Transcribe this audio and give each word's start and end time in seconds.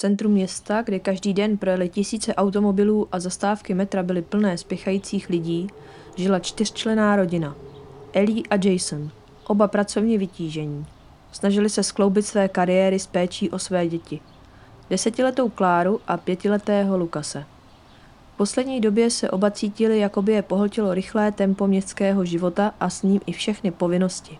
centru 0.00 0.28
města, 0.28 0.82
kde 0.82 0.98
každý 0.98 1.34
den 1.34 1.56
projeli 1.56 1.88
tisíce 1.88 2.34
automobilů 2.34 3.08
a 3.12 3.20
zastávky 3.20 3.74
metra 3.74 4.02
byly 4.02 4.22
plné 4.22 4.58
spěchajících 4.58 5.28
lidí, 5.28 5.68
žila 6.16 6.38
čtyřčlená 6.38 7.16
rodina. 7.16 7.54
Ellie 8.12 8.42
a 8.50 8.54
Jason, 8.64 9.10
oba 9.46 9.68
pracovně 9.68 10.18
vytížení. 10.18 10.86
Snažili 11.32 11.70
se 11.70 11.82
skloubit 11.82 12.26
své 12.26 12.48
kariéry 12.48 12.98
s 12.98 13.06
péčí 13.06 13.50
o 13.50 13.58
své 13.58 13.88
děti. 13.88 14.20
Desetiletou 14.90 15.48
Kláru 15.48 16.00
a 16.06 16.16
pětiletého 16.16 16.98
Lukase. 16.98 17.44
V 18.34 18.36
poslední 18.36 18.80
době 18.80 19.10
se 19.10 19.30
oba 19.30 19.50
cítili, 19.50 19.98
jako 19.98 20.22
by 20.22 20.32
je 20.32 20.42
pohltilo 20.42 20.94
rychlé 20.94 21.32
tempo 21.32 21.66
městského 21.66 22.24
života 22.24 22.74
a 22.80 22.90
s 22.90 23.02
ním 23.02 23.20
i 23.26 23.32
všechny 23.32 23.70
povinnosti. 23.70 24.38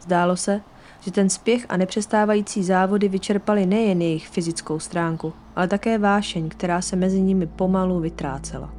Zdálo 0.00 0.36
se, 0.36 0.60
že 1.04 1.10
ten 1.10 1.28
spěch 1.28 1.66
a 1.68 1.76
nepřestávající 1.76 2.62
závody 2.62 3.08
vyčerpali 3.08 3.66
nejen 3.66 4.02
jejich 4.02 4.28
fyzickou 4.28 4.78
stránku, 4.78 5.32
ale 5.56 5.68
také 5.68 5.98
vášeň, 5.98 6.48
která 6.48 6.82
se 6.82 6.96
mezi 6.96 7.20
nimi 7.20 7.46
pomalu 7.46 8.00
vytrácela. 8.00 8.74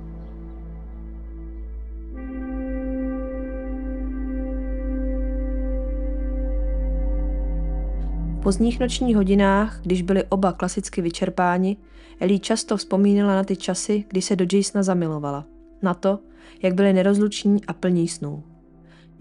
V 8.37 8.43
pozdních 8.43 8.79
nočních 8.79 9.15
hodinách, 9.15 9.79
když 9.81 10.01
byli 10.01 10.23
oba 10.23 10.51
klasicky 10.51 11.01
vyčerpáni, 11.01 11.77
Ellie 12.19 12.39
často 12.39 12.77
vzpomínala 12.77 13.35
na 13.35 13.43
ty 13.43 13.55
časy, 13.55 14.05
kdy 14.07 14.21
se 14.21 14.35
do 14.35 14.45
Jasona 14.57 14.83
zamilovala. 14.83 15.45
Na 15.81 15.93
to, 15.93 16.19
jak 16.61 16.73
byli 16.73 16.93
nerozluční 16.93 17.65
a 17.65 17.73
plní 17.73 18.07
snů. 18.07 18.43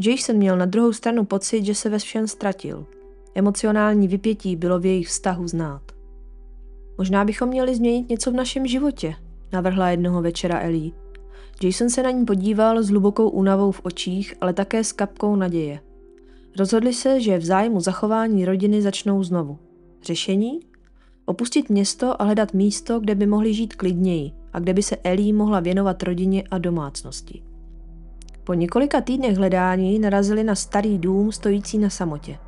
Jason 0.06 0.36
měl 0.36 0.56
na 0.56 0.66
druhou 0.66 0.92
stranu 0.92 1.24
pocit, 1.24 1.64
že 1.64 1.74
se 1.74 1.88
ve 1.88 1.98
všem 1.98 2.28
ztratil. 2.28 2.86
Emocionální 3.34 4.08
vypětí 4.08 4.56
bylo 4.56 4.78
v 4.78 4.86
jejich 4.86 5.08
vztahu 5.08 5.48
znát. 5.48 5.82
Možná 6.98 7.24
bychom 7.24 7.48
měli 7.48 7.74
změnit 7.74 8.08
něco 8.08 8.30
v 8.30 8.34
našem 8.34 8.66
životě, 8.66 9.14
navrhla 9.52 9.90
jednoho 9.90 10.22
večera 10.22 10.60
Ellie. 10.60 10.92
Jason 11.62 11.90
se 11.90 12.02
na 12.02 12.10
ní 12.10 12.24
podíval 12.24 12.82
s 12.82 12.88
hlubokou 12.88 13.28
únavou 13.28 13.70
v 13.72 13.80
očích, 13.84 14.34
ale 14.40 14.52
také 14.52 14.84
s 14.84 14.92
kapkou 14.92 15.36
naděje. 15.36 15.80
Rozhodli 16.58 16.94
se, 16.94 17.20
že 17.20 17.38
v 17.38 17.44
zájmu 17.44 17.80
zachování 17.80 18.44
rodiny 18.44 18.82
začnou 18.82 19.22
znovu. 19.22 19.58
Řešení? 20.02 20.60
Opustit 21.24 21.70
město 21.70 22.22
a 22.22 22.24
hledat 22.24 22.54
místo, 22.54 23.00
kde 23.00 23.14
by 23.14 23.26
mohli 23.26 23.54
žít 23.54 23.76
klidněji 23.76 24.32
a 24.52 24.58
kde 24.58 24.74
by 24.74 24.82
se 24.82 24.96
Ellie 24.96 25.32
mohla 25.32 25.60
věnovat 25.60 26.02
rodině 26.02 26.44
a 26.50 26.58
domácnosti. 26.58 27.51
Po 28.44 28.54
několika 28.54 29.00
týdnech 29.00 29.36
hledání 29.36 29.98
narazili 29.98 30.44
na 30.44 30.54
starý 30.54 30.98
dům 30.98 31.32
stojící 31.32 31.78
na 31.78 31.90
samotě. 31.90 32.38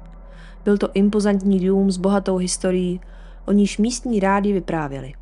Byl 0.64 0.78
to 0.78 0.88
impozantní 0.94 1.66
dům 1.66 1.90
s 1.90 1.96
bohatou 1.96 2.36
historií, 2.36 3.00
o 3.46 3.52
níž 3.52 3.78
místní 3.78 4.20
rádi 4.20 4.52
vyprávěli. 4.52 5.12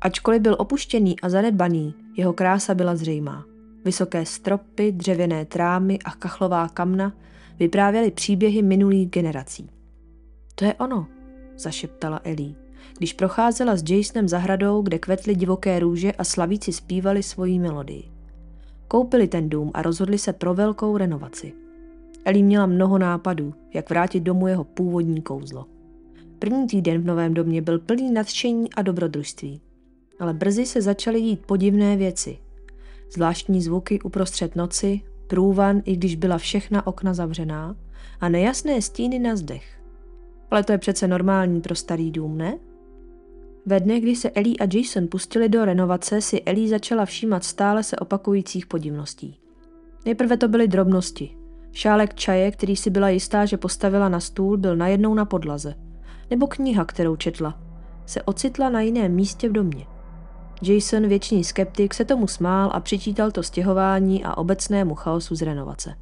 Ačkoliv 0.00 0.42
byl 0.42 0.56
opuštěný 0.58 1.20
a 1.20 1.28
zanedbaný, 1.28 1.94
jeho 2.16 2.32
krása 2.32 2.74
byla 2.74 2.96
zřejmá. 2.96 3.44
Vysoké 3.84 4.26
stropy, 4.26 4.92
dřevěné 4.92 5.44
trámy 5.44 5.98
a 6.04 6.10
kachlová 6.10 6.68
kamna 6.68 7.12
vyprávěly 7.58 8.10
příběhy 8.10 8.62
minulých 8.62 9.10
generací. 9.10 9.70
To 10.54 10.64
je 10.64 10.74
ono, 10.74 11.06
zašeptala 11.56 12.20
Ellie, 12.24 12.54
když 12.98 13.12
procházela 13.12 13.76
s 13.76 13.90
Jasonem 13.90 14.28
zahradou, 14.28 14.82
kde 14.82 14.98
kvetly 14.98 15.34
divoké 15.34 15.78
růže 15.78 16.12
a 16.12 16.24
slavíci 16.24 16.72
zpívali 16.72 17.22
svoji 17.22 17.58
melodii. 17.58 18.19
Koupili 18.90 19.28
ten 19.28 19.48
dům 19.48 19.70
a 19.74 19.82
rozhodli 19.82 20.18
se 20.18 20.32
pro 20.32 20.54
velkou 20.54 20.96
renovaci. 20.96 21.52
Ellie 22.24 22.44
měla 22.44 22.66
mnoho 22.66 22.98
nápadů, 22.98 23.54
jak 23.74 23.90
vrátit 23.90 24.20
domů 24.20 24.46
jeho 24.46 24.64
původní 24.64 25.22
kouzlo. 25.22 25.66
První 26.38 26.66
týden 26.66 27.02
v 27.02 27.06
novém 27.06 27.34
domě 27.34 27.62
byl 27.62 27.78
plný 27.78 28.12
nadšení 28.12 28.72
a 28.72 28.82
dobrodružství. 28.82 29.60
Ale 30.20 30.34
brzy 30.34 30.66
se 30.66 30.82
začaly 30.82 31.20
dít 31.20 31.46
podivné 31.46 31.96
věci. 31.96 32.38
Zvláštní 33.12 33.62
zvuky 33.62 34.00
uprostřed 34.00 34.56
noci, 34.56 35.00
průvan, 35.26 35.82
i 35.84 35.96
když 35.96 36.16
byla 36.16 36.38
všechna 36.38 36.86
okna 36.86 37.14
zavřená, 37.14 37.76
a 38.20 38.28
nejasné 38.28 38.82
stíny 38.82 39.18
na 39.18 39.36
zdech. 39.36 39.80
Ale 40.50 40.64
to 40.64 40.72
je 40.72 40.78
přece 40.78 41.08
normální 41.08 41.60
pro 41.60 41.74
starý 41.74 42.10
dům, 42.10 42.38
ne? 42.38 42.58
Ve 43.66 43.80
dnech, 43.80 44.02
kdy 44.02 44.16
se 44.16 44.30
Ellie 44.30 44.56
a 44.60 44.66
Jason 44.72 45.08
pustili 45.08 45.48
do 45.48 45.64
renovace, 45.64 46.20
si 46.20 46.42
Ellie 46.42 46.68
začala 46.68 47.04
všímat 47.04 47.44
stále 47.44 47.82
se 47.82 47.96
opakujících 47.96 48.66
podivností. 48.66 49.38
Nejprve 50.04 50.36
to 50.36 50.48
byly 50.48 50.68
drobnosti. 50.68 51.36
Šálek 51.72 52.14
čaje, 52.14 52.50
který 52.50 52.76
si 52.76 52.90
byla 52.90 53.08
jistá, 53.08 53.44
že 53.44 53.56
postavila 53.56 54.08
na 54.08 54.20
stůl, 54.20 54.56
byl 54.56 54.76
najednou 54.76 55.14
na 55.14 55.24
podlaze. 55.24 55.74
Nebo 56.30 56.46
kniha, 56.46 56.84
kterou 56.84 57.16
četla, 57.16 57.58
se 58.06 58.22
ocitla 58.22 58.68
na 58.68 58.80
jiném 58.80 59.12
místě 59.12 59.48
v 59.48 59.52
domě. 59.52 59.86
Jason, 60.62 61.06
věčný 61.08 61.44
skeptik, 61.44 61.94
se 61.94 62.04
tomu 62.04 62.26
smál 62.26 62.70
a 62.72 62.80
přičítal 62.80 63.30
to 63.30 63.42
stěhování 63.42 64.24
a 64.24 64.36
obecnému 64.36 64.94
chaosu 64.94 65.34
z 65.34 65.42
renovace. 65.42 65.94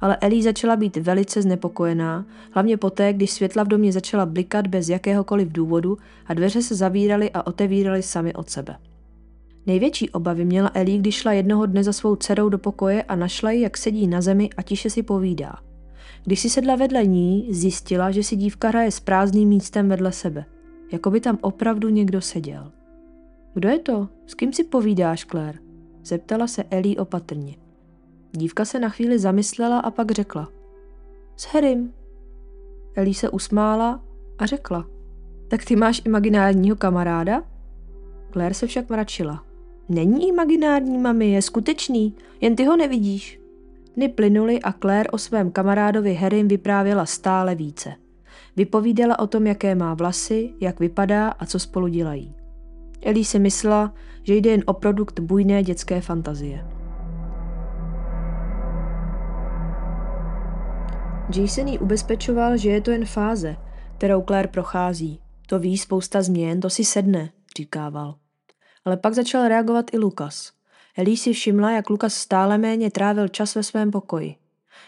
Ale 0.00 0.16
Ellie 0.20 0.42
začala 0.42 0.76
být 0.76 0.96
velice 0.96 1.42
znepokojená, 1.42 2.26
hlavně 2.50 2.76
poté, 2.76 3.12
když 3.12 3.30
světla 3.30 3.64
v 3.64 3.68
domě 3.68 3.92
začala 3.92 4.26
blikat 4.26 4.66
bez 4.66 4.88
jakéhokoliv 4.88 5.52
důvodu 5.52 5.98
a 6.26 6.34
dveře 6.34 6.62
se 6.62 6.74
zavíraly 6.74 7.30
a 7.30 7.46
otevíraly 7.46 8.02
sami 8.02 8.34
od 8.34 8.50
sebe. 8.50 8.76
Největší 9.66 10.10
obavy 10.10 10.44
měla 10.44 10.70
Ellie, 10.74 10.98
když 10.98 11.14
šla 11.14 11.32
jednoho 11.32 11.66
dne 11.66 11.84
za 11.84 11.92
svou 11.92 12.16
dcerou 12.16 12.48
do 12.48 12.58
pokoje 12.58 13.02
a 13.02 13.16
našla 13.16 13.50
ji, 13.50 13.60
jak 13.60 13.76
sedí 13.76 14.06
na 14.06 14.20
zemi 14.20 14.50
a 14.56 14.62
tiše 14.62 14.90
si 14.90 15.02
povídá. 15.02 15.58
Když 16.24 16.40
si 16.40 16.50
sedla 16.50 16.76
vedle 16.76 17.06
ní, 17.06 17.46
zjistila, 17.50 18.10
že 18.10 18.22
si 18.22 18.36
dívka 18.36 18.68
hraje 18.68 18.90
s 18.90 19.00
prázdným 19.00 19.48
místem 19.48 19.88
vedle 19.88 20.12
sebe. 20.12 20.44
Jako 20.92 21.10
by 21.10 21.20
tam 21.20 21.38
opravdu 21.40 21.88
někdo 21.88 22.20
seděl. 22.20 22.72
Kdo 23.54 23.68
je 23.68 23.78
to? 23.78 24.08
S 24.26 24.34
kým 24.34 24.52
si 24.52 24.64
povídáš, 24.64 25.24
Claire? 25.24 25.58
Zeptala 26.04 26.46
se 26.46 26.64
Ellie 26.70 26.96
opatrně. 26.96 27.65
Dívka 28.36 28.64
se 28.64 28.78
na 28.78 28.88
chvíli 28.88 29.18
zamyslela 29.18 29.78
a 29.78 29.90
pak 29.90 30.10
řekla. 30.10 30.48
S 31.36 31.44
Harrym. 31.44 31.92
Ellie 32.94 33.14
se 33.14 33.30
usmála 33.30 34.02
a 34.38 34.46
řekla. 34.46 34.86
Tak 35.48 35.64
ty 35.64 35.76
máš 35.76 36.02
imaginárního 36.04 36.76
kamaráda? 36.76 37.42
Claire 38.32 38.54
se 38.54 38.66
však 38.66 38.90
mračila. 38.90 39.44
Není 39.88 40.28
imaginární, 40.28 40.98
mami, 40.98 41.30
je 41.30 41.42
skutečný, 41.42 42.14
jen 42.40 42.56
ty 42.56 42.64
ho 42.64 42.76
nevidíš. 42.76 43.40
Dny 43.96 44.08
plynuly 44.08 44.62
a 44.62 44.72
Claire 44.72 45.10
o 45.10 45.18
svém 45.18 45.50
kamarádovi 45.50 46.14
Harrym 46.14 46.48
vyprávěla 46.48 47.06
stále 47.06 47.54
více. 47.54 47.92
Vypovídala 48.56 49.18
o 49.18 49.26
tom, 49.26 49.46
jaké 49.46 49.74
má 49.74 49.94
vlasy, 49.94 50.52
jak 50.60 50.80
vypadá 50.80 51.28
a 51.28 51.46
co 51.46 51.58
spolu 51.58 51.88
dělají. 51.88 52.34
Ellie 53.02 53.24
si 53.24 53.38
myslela, 53.38 53.94
že 54.22 54.34
jde 54.34 54.50
jen 54.50 54.62
o 54.66 54.72
produkt 54.72 55.20
bujné 55.20 55.62
dětské 55.62 56.00
fantazie. 56.00 56.75
Jason 61.34 61.68
jí 61.68 61.78
ubezpečoval, 61.78 62.56
že 62.56 62.70
je 62.70 62.80
to 62.80 62.90
jen 62.90 63.04
fáze, 63.04 63.56
kterou 63.98 64.22
Claire 64.22 64.48
prochází. 64.48 65.20
To 65.46 65.58
ví 65.58 65.78
spousta 65.78 66.22
změn, 66.22 66.60
to 66.60 66.70
si 66.70 66.84
sedne, 66.84 67.30
říkával. 67.56 68.14
Ale 68.84 68.96
pak 68.96 69.14
začal 69.14 69.48
reagovat 69.48 69.94
i 69.94 69.98
Lukas. 69.98 70.52
Ellie 70.96 71.16
si 71.16 71.32
všimla, 71.32 71.70
jak 71.70 71.90
Lukas 71.90 72.14
stále 72.14 72.58
méně 72.58 72.90
trávil 72.90 73.28
čas 73.28 73.54
ve 73.54 73.62
svém 73.62 73.90
pokoji. 73.90 74.34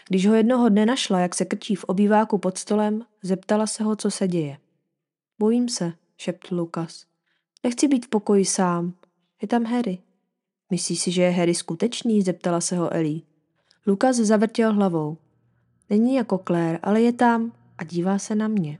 Když 0.09 0.27
ho 0.27 0.33
jednoho 0.35 0.69
dne 0.69 0.85
našla, 0.85 1.19
jak 1.19 1.35
se 1.35 1.45
krčí 1.45 1.75
v 1.75 1.83
obýváku 1.83 2.37
pod 2.37 2.57
stolem, 2.57 3.05
zeptala 3.21 3.67
se 3.67 3.83
ho, 3.83 3.95
co 3.95 4.11
se 4.11 4.27
děje. 4.27 4.57
Bojím 5.39 5.69
se, 5.69 5.93
šeptl 6.17 6.55
Lukas. 6.55 7.05
Nechci 7.63 7.87
být 7.87 8.05
v 8.05 8.09
pokoji 8.09 8.45
sám. 8.45 8.93
Je 9.41 9.47
tam 9.47 9.65
Harry. 9.65 9.97
Myslíš 10.69 10.99
si, 10.99 11.11
že 11.11 11.21
je 11.21 11.29
Harry 11.29 11.55
skutečný? 11.55 12.21
zeptala 12.21 12.61
se 12.61 12.77
ho 12.77 12.93
Ellie. 12.93 13.21
Lukas 13.87 14.15
zavrtěl 14.15 14.73
hlavou. 14.73 15.17
Není 15.89 16.15
jako 16.15 16.37
Claire, 16.47 16.79
ale 16.83 17.01
je 17.01 17.13
tam 17.13 17.51
a 17.77 17.83
dívá 17.83 18.19
se 18.19 18.35
na 18.35 18.47
mě. 18.47 18.77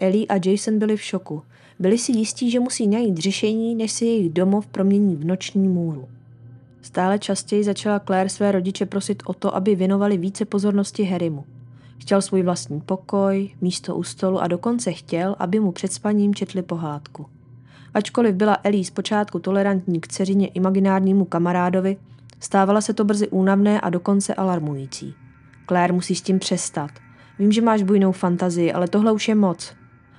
Ellie 0.00 0.26
a 0.26 0.34
Jason 0.44 0.78
byli 0.78 0.96
v 0.96 1.02
šoku. 1.02 1.42
Byli 1.78 1.98
si 1.98 2.12
jistí, 2.12 2.50
že 2.50 2.60
musí 2.60 2.86
najít 2.86 3.18
řešení, 3.18 3.74
než 3.74 3.92
se 3.92 4.04
jejich 4.04 4.32
domov 4.32 4.66
promění 4.66 5.16
v 5.16 5.24
noční 5.24 5.68
můru. 5.68 6.08
Stále 6.82 7.18
častěji 7.18 7.64
začala 7.64 8.00
Claire 8.00 8.28
své 8.28 8.52
rodiče 8.52 8.86
prosit 8.86 9.22
o 9.26 9.34
to, 9.34 9.56
aby 9.56 9.74
věnovali 9.74 10.16
více 10.16 10.44
pozornosti 10.44 11.04
Harrymu. 11.04 11.44
Chtěl 11.98 12.22
svůj 12.22 12.42
vlastní 12.42 12.80
pokoj, 12.80 13.50
místo 13.60 13.96
u 13.96 14.02
stolu 14.02 14.40
a 14.40 14.46
dokonce 14.46 14.92
chtěl, 14.92 15.36
aby 15.38 15.60
mu 15.60 15.72
před 15.72 15.92
spaním 15.92 16.34
četli 16.34 16.62
pohádku. 16.62 17.26
Ačkoliv 17.94 18.34
byla 18.34 18.58
Ellie 18.62 18.84
zpočátku 18.84 19.38
tolerantní 19.38 20.00
k 20.00 20.08
dceřině 20.08 20.48
imaginárnímu 20.48 21.24
kamarádovi, 21.24 21.96
stávala 22.40 22.80
se 22.80 22.94
to 22.94 23.04
brzy 23.04 23.28
únavné 23.28 23.80
a 23.80 23.90
dokonce 23.90 24.34
alarmující. 24.34 25.14
Claire, 25.68 25.92
musíš 25.92 26.18
s 26.18 26.22
tím 26.22 26.38
přestat. 26.38 26.90
Vím, 27.38 27.52
že 27.52 27.62
máš 27.62 27.82
bujnou 27.82 28.12
fantazii, 28.12 28.72
ale 28.72 28.88
tohle 28.88 29.12
už 29.12 29.28
je 29.28 29.34
moc. 29.34 29.74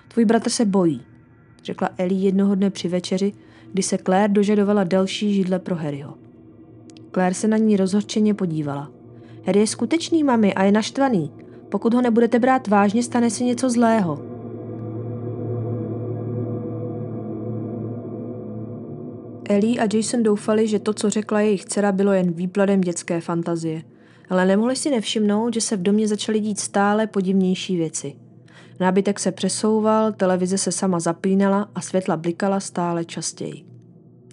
Tvůj 0.07 0.25
bratr 0.25 0.49
se 0.49 0.65
bojí, 0.65 1.01
řekla 1.63 1.89
Ellie 1.97 2.21
jednoho 2.21 2.55
dne 2.55 2.69
při 2.69 2.87
večeři, 2.87 3.33
kdy 3.73 3.83
se 3.83 3.97
Claire 3.97 4.33
dožadovala 4.33 4.83
další 4.83 5.33
židle 5.33 5.59
pro 5.59 5.75
Harryho. 5.75 6.13
Claire 7.13 7.35
se 7.35 7.47
na 7.47 7.57
ní 7.57 7.77
rozhorčeně 7.77 8.33
podívala. 8.33 8.91
Harry 9.45 9.59
je 9.59 9.67
skutečný, 9.67 10.23
mami, 10.23 10.53
a 10.53 10.63
je 10.63 10.71
naštvaný. 10.71 11.31
Pokud 11.69 11.93
ho 11.93 12.01
nebudete 12.01 12.39
brát 12.39 12.67
vážně, 12.67 13.03
stane 13.03 13.29
se 13.29 13.43
něco 13.43 13.69
zlého. 13.69 14.19
Ellie 19.49 19.79
a 19.79 19.87
Jason 19.93 20.23
doufali, 20.23 20.67
že 20.67 20.79
to, 20.79 20.93
co 20.93 21.09
řekla 21.09 21.41
jejich 21.41 21.65
dcera, 21.65 21.91
bylo 21.91 22.11
jen 22.11 22.31
výpladem 22.31 22.81
dětské 22.81 23.21
fantazie. 23.21 23.83
Ale 24.29 24.45
nemohli 24.45 24.75
si 24.75 24.89
nevšimnout, 24.89 25.53
že 25.53 25.61
se 25.61 25.77
v 25.77 25.81
domě 25.81 26.07
začaly 26.07 26.39
dít 26.39 26.59
stále 26.59 27.07
podivnější 27.07 27.77
věci. 27.77 28.15
Nábytek 28.79 29.19
se 29.19 29.31
přesouval, 29.31 30.11
televize 30.11 30.57
se 30.57 30.71
sama 30.71 30.99
zapínala 30.99 31.69
a 31.75 31.81
světla 31.81 32.17
blikala 32.17 32.59
stále 32.59 33.05
častěji. 33.05 33.65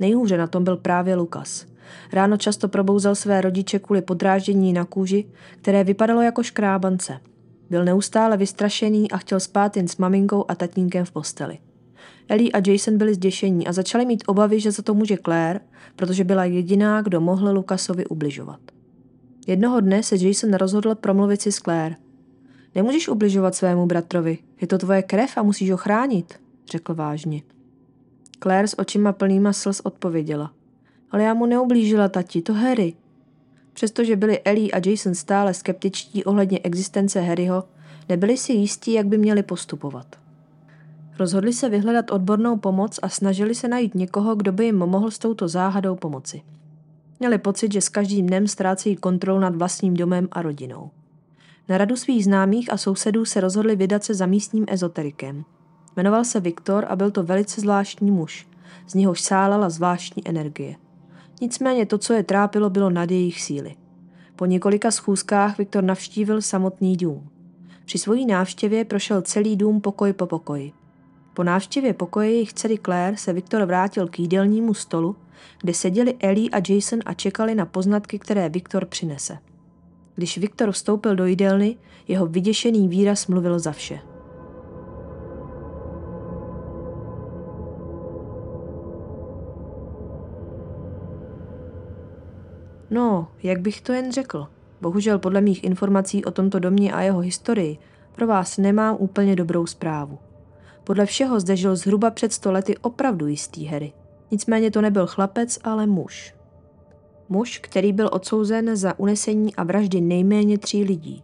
Nejhůře 0.01 0.39
na 0.39 0.47
tom 0.47 0.65
byl 0.65 0.77
právě 0.77 1.15
Lukas. 1.15 1.67
Ráno 2.13 2.37
často 2.37 2.69
probouzel 2.69 3.15
své 3.15 3.41
rodiče 3.41 3.79
kvůli 3.79 4.03
podráždění 4.03 4.73
na 4.73 4.85
kůži, 4.85 5.25
které 5.61 5.85
vypadalo 5.85 6.23
jako 6.23 6.43
škrábance. 6.43 7.21
Byl 7.71 7.85
neustále 7.85 8.37
vystrašený 8.37 9.11
a 9.11 9.17
chtěl 9.17 9.41
spát 9.41 9.77
jen 9.77 9.89
s 9.89 9.97
maminkou 9.97 10.45
a 10.49 10.55
tatínkem 10.55 11.05
v 11.05 11.11
posteli. 11.11 11.59
Ellie 12.29 12.51
a 12.53 12.71
Jason 12.71 12.99
byli 12.99 13.15
zděšení 13.15 13.67
a 13.67 13.73
začali 13.73 14.07
mít 14.07 14.25
obavy, 14.27 14.61
že 14.61 14.73
za 14.73 14.83
to 14.83 14.95
může 14.95 15.17
Claire, 15.25 15.61
protože 15.97 16.25
byla 16.25 16.45
jediná, 16.45 17.03
kdo 17.03 17.21
mohl 17.21 17.53
Lukasovi 17.53 18.07
ubližovat. 18.07 18.61
Jednoho 19.47 19.81
dne 19.81 20.03
se 20.03 20.17
Jason 20.17 20.55
rozhodl 20.55 20.95
promluvit 20.95 21.43
si 21.43 21.53
s 21.53 21.57
Claire. 21.59 21.97
Nemůžeš 22.75 23.09
ubližovat 23.09 23.55
svému 23.55 23.87
bratrovi, 23.87 24.39
je 24.61 24.67
to 24.67 24.79
tvoje 24.79 25.03
krev 25.03 25.37
a 25.37 25.43
musíš 25.43 25.71
ho 25.71 25.77
chránit, 25.77 26.41
řekl 26.71 26.95
vážně. 26.95 27.43
Claire 28.43 28.69
s 28.69 28.79
očima 28.79 29.13
plnýma 29.13 29.53
slz 29.53 29.81
odpověděla. 29.81 30.53
Ale 31.11 31.23
já 31.23 31.35
mu 31.35 31.47
neublížila 31.47 32.09
tati, 32.09 32.43
to 32.43 32.55
Harry. 32.55 32.95
Přestože 33.73 34.17
byli 34.17 34.41
Ellie 34.41 34.71
a 34.71 34.89
Jason 34.89 35.15
stále 35.15 35.55
skeptičtí 35.55 36.25
ohledně 36.25 36.61
existence 36.63 37.21
Harryho, 37.21 37.65
nebyli 38.09 38.37
si 38.37 38.53
jistí, 38.53 38.93
jak 38.93 39.07
by 39.07 39.19
měli 39.19 39.43
postupovat. 39.43 40.07
Rozhodli 41.19 41.53
se 41.53 41.69
vyhledat 41.69 42.11
odbornou 42.11 42.57
pomoc 42.57 42.99
a 43.03 43.09
snažili 43.09 43.55
se 43.55 43.69
najít 43.69 43.95
někoho, 43.95 44.35
kdo 44.35 44.53
by 44.53 44.65
jim 44.65 44.79
mohl 44.79 45.11
s 45.11 45.19
touto 45.19 45.49
záhadou 45.49 45.97
pomoci. 45.97 46.43
Měli 47.23 47.39
pocit, 47.39 47.73
že 47.73 47.81
s 47.81 47.89
každým 47.89 48.27
dnem 48.27 48.47
ztrácejí 48.47 48.97
kontrolu 48.97 49.41
nad 49.41 49.57
vlastním 49.57 49.95
domem 49.95 50.29
a 50.33 50.43
rodinou. 50.43 50.91
Na 51.69 51.79
radu 51.79 51.97
svých 51.97 52.25
známých 52.25 52.73
a 52.73 52.77
sousedů 52.77 53.25
se 53.25 53.41
rozhodli 53.41 53.77
vydat 53.77 54.05
se 54.05 54.15
za 54.15 54.27
místním 54.27 54.65
ezoterikem. 54.69 55.45
Jmenoval 55.97 56.25
se 56.25 56.41
Viktor 56.41 56.87
a 56.89 56.97
byl 56.97 57.11
to 57.11 57.23
velice 57.23 57.61
zvláštní 57.61 58.11
muž, 58.11 58.49
z 58.89 58.95
něhož 58.95 59.21
sálala 59.21 59.71
zvláštní 59.71 60.29
energie. 60.29 60.77
Nicméně 61.41 61.87
to, 61.87 61.99
co 61.99 62.13
je 62.13 62.23
trápilo, 62.23 62.71
bylo 62.71 62.91
nad 62.91 63.11
jejich 63.11 63.43
síly. 63.43 63.75
Po 64.37 64.47
několika 64.47 64.91
schůzkách 64.91 65.59
Viktor 65.59 65.85
navštívil 65.85 66.43
samotný 66.43 66.97
dům. 66.97 67.29
Při 67.85 67.99
svojí 67.99 68.27
návštěvě 68.27 68.85
prošel 68.85 69.23
celý 69.23 69.57
dům 69.57 69.81
pokoj 69.81 70.13
po 70.13 70.27
pokoji. 70.27 70.73
Po 71.35 71.45
návštěvě 71.45 71.95
pokoje 71.95 72.31
jejich 72.31 72.53
dcery 72.53 72.79
Claire 72.85 73.17
se 73.17 73.33
Viktor 73.33 73.65
vrátil 73.65 74.09
k 74.09 74.19
jídelnímu 74.19 74.75
stolu, 74.75 75.17
kde 75.63 75.75
seděli 75.75 76.15
Ellie 76.21 76.51
a 76.51 76.57
Jason 76.69 76.99
a 77.07 77.15
čekali 77.15 77.55
na 77.55 77.67
poznatky, 77.67 78.19
které 78.19 78.49
Viktor 78.49 78.87
přinese. 78.87 79.39
Když 80.15 80.39
Viktor 80.39 80.73
vstoupil 80.73 81.17
do 81.17 81.27
jídelny, 81.27 81.77
jeho 82.09 82.27
vyděšený 82.27 82.89
výraz 82.89 83.27
mluvil 83.27 83.59
za 83.59 83.73
vše. 83.73 83.99
No, 92.91 93.29
jak 93.43 93.61
bych 93.61 93.81
to 93.81 93.93
jen 93.93 94.13
řekl. 94.13 94.47
Bohužel 94.81 95.19
podle 95.19 95.41
mých 95.41 95.65
informací 95.65 96.25
o 96.25 96.31
tomto 96.31 96.59
domě 96.59 96.93
a 96.93 97.01
jeho 97.01 97.21
historii 97.21 97.79
pro 98.15 98.27
vás 98.27 98.59
nemám 98.59 98.97
úplně 98.99 99.37
dobrou 99.37 99.67
zprávu. 99.67 100.19
Podle 100.85 101.07
všeho 101.07 101.41
zde 101.41 101.57
žil 101.57 101.77
zhruba 101.77 102.11
před 102.11 102.33
sto 102.33 102.53
lety 102.53 102.79
opravdu 102.79 103.27
jistý 103.27 103.67
Harry. 103.67 103.93
Nicméně 104.33 104.71
to 104.71 104.81
nebyl 104.81 105.07
chlapec, 105.07 105.59
ale 105.65 105.87
muž. 105.87 106.35
Muž, 107.29 107.59
který 107.59 107.93
byl 107.93 108.11
odsouzen 108.13 108.77
za 108.77 108.99
unesení 108.99 109.55
a 109.55 109.63
vraždy 109.65 110.01
nejméně 110.01 110.59
tří 110.59 110.85
lidí. 110.85 111.23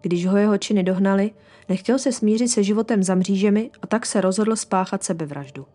Když 0.00 0.26
ho 0.26 0.36
jeho 0.36 0.58
činy 0.58 0.82
dohnali, 0.82 1.30
nechtěl 1.68 1.98
se 1.98 2.12
smířit 2.12 2.48
se 2.48 2.62
životem 2.62 3.02
za 3.02 3.14
mřížemi 3.14 3.70
a 3.82 3.86
tak 3.86 4.06
se 4.06 4.20
rozhodl 4.20 4.56
spáchat 4.56 5.02
sebevraždu. 5.02 5.66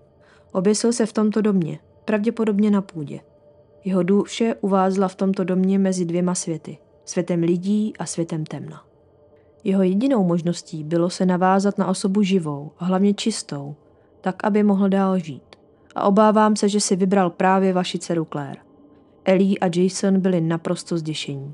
Oběsil 0.51 0.93
se 0.93 1.05
v 1.05 1.13
tomto 1.13 1.41
domě, 1.41 1.79
pravděpodobně 2.05 2.71
na 2.71 2.81
půdě. 2.81 3.19
Jeho 3.85 4.03
duše 4.03 4.55
uvázla 4.61 5.07
v 5.07 5.15
tomto 5.15 5.43
domě 5.43 5.79
mezi 5.79 6.05
dvěma 6.05 6.35
světy, 6.35 6.77
světem 7.05 7.43
lidí 7.43 7.93
a 7.99 8.05
světem 8.05 8.45
temna. 8.45 8.83
Jeho 9.63 9.83
jedinou 9.83 10.23
možností 10.23 10.83
bylo 10.83 11.09
se 11.09 11.25
navázat 11.25 11.77
na 11.77 11.87
osobu 11.87 12.23
živou 12.23 12.71
a 12.77 12.85
hlavně 12.85 13.13
čistou, 13.13 13.75
tak, 14.21 14.43
aby 14.43 14.63
mohl 14.63 14.89
dál 14.89 15.19
žít. 15.19 15.48
A 15.99 16.03
obávám 16.03 16.55
se, 16.55 16.69
že 16.69 16.79
si 16.79 16.95
vybral 16.95 17.29
právě 17.29 17.73
vaši 17.73 17.99
dceru 17.99 18.27
Claire. 18.31 18.61
Ellie 19.25 19.57
a 19.57 19.65
Jason 19.75 20.19
byli 20.19 20.41
naprosto 20.41 20.97
zděšení. 20.97 21.53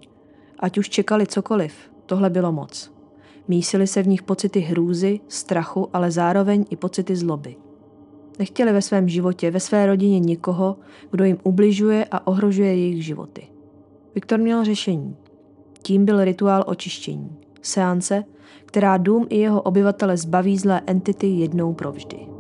Ať 0.59 0.77
už 0.77 0.89
čekali 0.89 1.27
cokoliv, 1.27 1.73
tohle 2.05 2.29
bylo 2.29 2.51
moc. 2.51 2.91
Mísily 3.47 3.87
se 3.87 4.03
v 4.03 4.07
nich 4.07 4.23
pocity 4.23 4.59
hrůzy, 4.59 5.19
strachu, 5.27 5.89
ale 5.93 6.11
zároveň 6.11 6.65
i 6.69 6.75
pocity 6.75 7.15
zloby. 7.15 7.55
Nechtěli 8.39 8.73
ve 8.73 8.81
svém 8.81 9.09
životě, 9.09 9.51
ve 9.51 9.59
své 9.59 9.85
rodině 9.85 10.19
nikoho, 10.19 10.77
kdo 11.11 11.23
jim 11.23 11.37
ubližuje 11.43 12.05
a 12.11 12.27
ohrožuje 12.27 12.75
jejich 12.75 13.05
životy. 13.05 13.47
Viktor 14.15 14.39
měl 14.39 14.65
řešení. 14.65 15.15
Tím 15.81 16.05
byl 16.05 16.23
rituál 16.23 16.63
očištění 16.67 17.37
seance, 17.61 18.23
která 18.65 18.97
dům 18.97 19.25
i 19.29 19.37
jeho 19.37 19.61
obyvatele 19.61 20.17
zbaví 20.17 20.57
zlé 20.57 20.81
entity 20.85 21.27
jednou 21.27 21.73
provždy. 21.73 22.34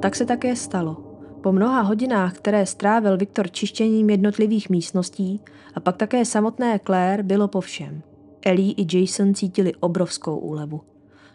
Tak 0.00 0.16
se 0.16 0.24
také 0.24 0.56
stalo. 0.56 0.96
Po 1.42 1.52
mnoha 1.52 1.80
hodinách, 1.80 2.34
které 2.34 2.66
strávil 2.66 3.16
Viktor 3.16 3.50
čištěním 3.50 4.10
jednotlivých 4.10 4.70
místností 4.70 5.40
a 5.74 5.80
pak 5.80 5.96
také 5.96 6.24
samotné 6.24 6.80
Claire, 6.86 7.22
bylo 7.22 7.48
po 7.48 7.60
všem. 7.60 8.02
Ellie 8.42 8.74
i 8.76 8.98
Jason 8.98 9.34
cítili 9.34 9.74
obrovskou 9.74 10.38
úlevu. 10.38 10.80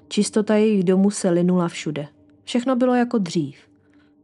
Čistota 0.07 0.56
jejich 0.56 0.83
domu 0.83 1.12
se 1.12 1.30
linula 1.30 1.68
všude. 1.68 2.07
Všechno 2.44 2.75
bylo 2.75 2.95
jako 2.95 3.18
dřív. 3.18 3.57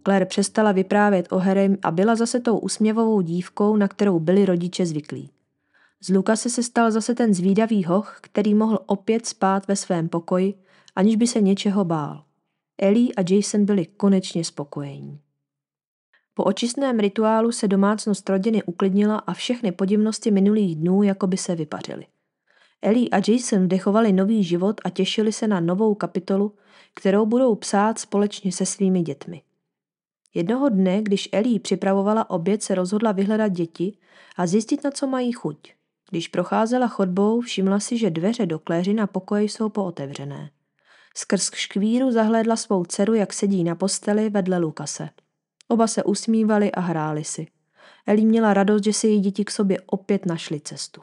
Claire 0.03 0.25
přestala 0.25 0.71
vyprávět 0.71 1.27
o 1.31 1.37
Harrym 1.37 1.77
a 1.83 1.91
byla 1.91 2.15
zase 2.15 2.39
tou 2.39 2.57
usměvovou 2.57 3.21
dívkou, 3.21 3.75
na 3.75 3.87
kterou 3.87 4.19
byli 4.19 4.45
rodiče 4.45 4.85
zvyklí. 4.85 5.29
Z 6.01 6.09
Lukase 6.09 6.49
se 6.49 6.63
stal 6.63 6.91
zase 6.91 7.15
ten 7.15 7.33
zvídavý 7.33 7.83
hoch, 7.83 8.17
který 8.21 8.53
mohl 8.53 8.79
opět 8.85 9.25
spát 9.25 9.67
ve 9.67 9.75
svém 9.75 10.09
pokoji, 10.09 10.53
aniž 10.95 11.15
by 11.15 11.27
se 11.27 11.41
něčeho 11.41 11.85
bál. 11.85 12.23
Ellie 12.81 13.13
a 13.17 13.21
Jason 13.29 13.65
byli 13.65 13.85
konečně 13.85 14.43
spokojení. 14.43 15.21
Po 16.33 16.43
očistném 16.43 16.99
rituálu 16.99 17.51
se 17.51 17.67
domácnost 17.67 18.29
rodiny 18.29 18.63
uklidnila 18.63 19.17
a 19.17 19.33
všechny 19.33 19.71
podivnosti 19.71 20.31
minulých 20.31 20.75
dnů 20.75 21.03
jako 21.03 21.27
by 21.27 21.37
se 21.37 21.55
vypařily. 21.55 22.05
Ellie 22.81 23.09
a 23.09 23.17
Jason 23.27 23.63
vdechovali 23.63 24.13
nový 24.13 24.43
život 24.43 24.81
a 24.83 24.89
těšili 24.89 25.33
se 25.33 25.47
na 25.47 25.59
novou 25.59 25.95
kapitolu, 25.95 26.55
kterou 26.93 27.25
budou 27.25 27.55
psát 27.55 27.99
společně 27.99 28.51
se 28.51 28.65
svými 28.65 29.01
dětmi. 29.01 29.41
Jednoho 30.33 30.69
dne, 30.69 31.01
když 31.01 31.29
Ellie 31.31 31.59
připravovala 31.59 32.29
oběd, 32.29 32.63
se 32.63 32.75
rozhodla 32.75 33.11
vyhledat 33.11 33.51
děti 33.51 33.97
a 34.37 34.47
zjistit, 34.47 34.83
na 34.83 34.91
co 34.91 35.07
mají 35.07 35.31
chuť. 35.31 35.73
Když 36.09 36.27
procházela 36.27 36.87
chodbou, 36.87 37.41
všimla 37.41 37.79
si, 37.79 37.97
že 37.97 38.09
dveře 38.09 38.45
do 38.45 38.59
kléři 38.59 38.93
na 38.93 39.07
pokoji 39.07 39.49
jsou 39.49 39.69
pootevřené. 39.69 40.49
Skrz 41.15 41.51
škvíru 41.53 42.11
zahlédla 42.11 42.55
svou 42.55 42.85
dceru, 42.85 43.13
jak 43.13 43.33
sedí 43.33 43.63
na 43.63 43.75
posteli 43.75 44.29
vedle 44.29 44.57
Lukase. 44.57 45.09
Oba 45.67 45.87
se 45.87 46.03
usmívali 46.03 46.71
a 46.71 46.79
hráli 46.79 47.23
si. 47.23 47.47
Elí 48.05 48.25
měla 48.25 48.53
radost, 48.53 48.83
že 48.83 48.93
si 48.93 49.07
její 49.07 49.19
děti 49.19 49.45
k 49.45 49.51
sobě 49.51 49.77
opět 49.85 50.25
našli 50.25 50.59
cestu. 50.59 51.01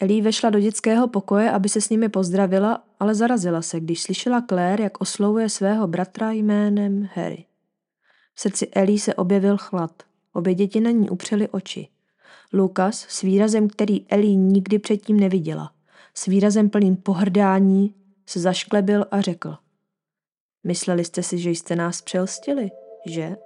Elí 0.00 0.22
vešla 0.22 0.50
do 0.50 0.60
dětského 0.60 1.08
pokoje, 1.08 1.50
aby 1.50 1.68
se 1.68 1.80
s 1.80 1.90
nimi 1.90 2.08
pozdravila, 2.08 2.84
ale 3.00 3.14
zarazila 3.14 3.62
se, 3.62 3.80
když 3.80 4.02
slyšela 4.02 4.42
Claire, 4.48 4.84
jak 4.84 5.00
oslovuje 5.00 5.48
svého 5.48 5.86
bratra 5.86 6.32
jménem 6.32 7.08
Harry. 7.14 7.44
V 8.34 8.40
srdci 8.40 8.66
Elí 8.66 8.98
se 8.98 9.14
objevil 9.14 9.56
chlad. 9.56 10.02
Obě 10.32 10.54
děti 10.54 10.80
na 10.80 10.90
ní 10.90 11.10
upřely 11.10 11.48
oči. 11.48 11.88
Lukas 12.52 13.06
s 13.08 13.22
výrazem, 13.22 13.68
který 13.68 14.06
Elí 14.08 14.36
nikdy 14.36 14.78
předtím 14.78 15.20
neviděla, 15.20 15.72
s 16.14 16.26
výrazem 16.26 16.70
plným 16.70 16.96
pohrdání, 16.96 17.94
se 18.26 18.40
zašklebil 18.40 19.06
a 19.10 19.20
řekl. 19.20 19.54
Mysleli 20.64 21.04
jste 21.04 21.22
si, 21.22 21.38
že 21.38 21.50
jste 21.50 21.76
nás 21.76 22.02
přelstili, 22.02 22.70
že? 23.06 23.36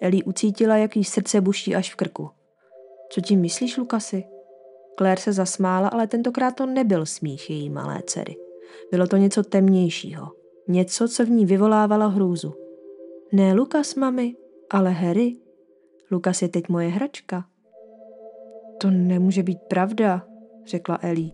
Elí 0.00 0.22
ucítila, 0.24 0.76
jak 0.76 0.96
jí 0.96 1.04
srdce 1.04 1.40
buší 1.40 1.74
až 1.74 1.92
v 1.92 1.96
krku. 1.96 2.30
Co 3.10 3.20
tím 3.20 3.40
myslíš, 3.40 3.76
Lukasi? 3.76 4.24
Claire 4.98 5.20
se 5.20 5.32
zasmála, 5.32 5.88
ale 5.88 6.06
tentokrát 6.06 6.56
to 6.56 6.66
nebyl 6.66 7.06
smích 7.06 7.50
její 7.50 7.70
malé 7.70 8.02
dcery. 8.06 8.36
Bylo 8.90 9.06
to 9.06 9.16
něco 9.16 9.42
temnějšího. 9.42 10.32
Něco, 10.68 11.08
co 11.08 11.24
v 11.24 11.30
ní 11.30 11.46
vyvolávalo 11.46 12.08
hrůzu. 12.08 12.54
Ne 13.32 13.52
Lukas, 13.54 13.94
mami, 13.94 14.36
ale 14.70 14.90
Harry. 14.90 15.36
Lukas 16.10 16.42
je 16.42 16.48
teď 16.48 16.68
moje 16.68 16.88
hračka. 16.88 17.44
To 18.80 18.90
nemůže 18.90 19.42
být 19.42 19.58
pravda, 19.68 20.26
řekla 20.66 20.98
Ellie, 21.02 21.32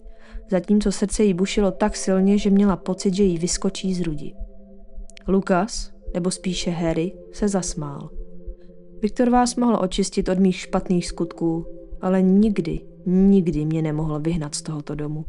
zatímco 0.51 0.93
srdce 0.93 1.25
jí 1.25 1.35
bušilo 1.35 1.71
tak 1.71 1.97
silně, 1.97 2.39
že 2.39 2.51
měla 2.51 2.77
pocit, 2.77 3.15
že 3.15 3.23
jí 3.23 3.39
vyskočí 3.39 3.95
z 3.95 4.01
rudi. 4.01 4.35
Lukas, 5.29 5.91
nebo 6.15 6.31
spíše 6.31 6.71
Harry, 6.71 7.13
se 7.33 7.49
zasmál. 7.49 8.11
Viktor 9.03 9.31
vás 9.31 9.57
mohl 9.57 9.79
očistit 9.81 10.29
od 10.29 10.39
mých 10.39 10.57
špatných 10.57 11.07
skutků, 11.07 11.67
ale 12.01 12.23
nikdy, 12.23 12.81
nikdy 13.07 13.65
mě 13.65 13.83
nemohl 13.83 14.21
vyhnat 14.21 14.55
z 14.55 14.63
tohoto 14.63 14.95
domu. 14.95 15.25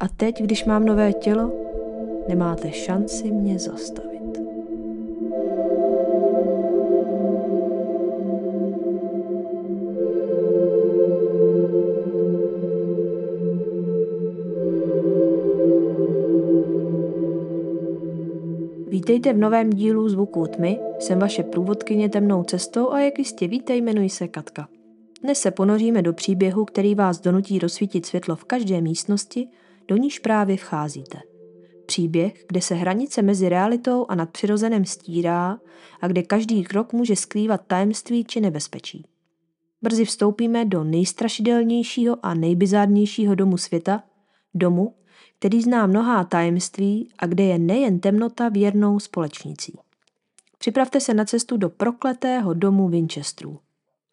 A 0.00 0.08
teď, 0.08 0.42
když 0.42 0.64
mám 0.64 0.84
nové 0.84 1.12
tělo, 1.12 1.52
nemáte 2.28 2.72
šanci 2.72 3.30
mě 3.30 3.58
zastavit. 3.58 4.07
Vítejte 19.08 19.32
v 19.32 19.38
novém 19.38 19.70
dílu 19.70 20.08
Zvuků 20.08 20.46
tmy, 20.46 20.80
jsem 20.98 21.18
vaše 21.18 21.42
průvodkyně 21.42 22.08
temnou 22.08 22.42
cestou 22.42 22.90
a 22.90 23.00
jak 23.00 23.18
jistě 23.18 23.48
víte, 23.48 23.76
jmenuji 23.76 24.08
se 24.08 24.28
Katka. 24.28 24.68
Dnes 25.22 25.40
se 25.40 25.50
ponoříme 25.50 26.02
do 26.02 26.12
příběhu, 26.12 26.64
který 26.64 26.94
vás 26.94 27.20
donutí 27.20 27.58
rozsvítit 27.58 28.06
světlo 28.06 28.36
v 28.36 28.44
každé 28.44 28.80
místnosti, 28.80 29.48
do 29.88 29.96
níž 29.96 30.18
právě 30.18 30.56
vcházíte. 30.56 31.18
Příběh, 31.86 32.44
kde 32.48 32.60
se 32.60 32.74
hranice 32.74 33.22
mezi 33.22 33.48
realitou 33.48 34.06
a 34.08 34.14
nadpřirozeným 34.14 34.84
stírá 34.84 35.58
a 36.00 36.08
kde 36.08 36.22
každý 36.22 36.64
krok 36.64 36.92
může 36.92 37.16
skrývat 37.16 37.60
tajemství 37.66 38.24
či 38.24 38.40
nebezpečí. 38.40 39.06
Brzy 39.82 40.04
vstoupíme 40.04 40.64
do 40.64 40.84
nejstrašidelnějšího 40.84 42.16
a 42.22 42.34
nejbizárnějšího 42.34 43.34
domu 43.34 43.56
světa, 43.56 44.02
domu, 44.54 44.94
který 45.38 45.62
zná 45.62 45.86
mnohá 45.86 46.24
tajemství 46.24 47.08
a 47.18 47.26
kde 47.26 47.44
je 47.44 47.58
nejen 47.58 48.00
temnota 48.00 48.48
věrnou 48.48 48.98
společnicí. 48.98 49.78
Připravte 50.58 51.00
se 51.00 51.14
na 51.14 51.24
cestu 51.24 51.56
do 51.56 51.68
prokletého 51.68 52.54
domu 52.54 52.88
Winchesterů. 52.88 53.58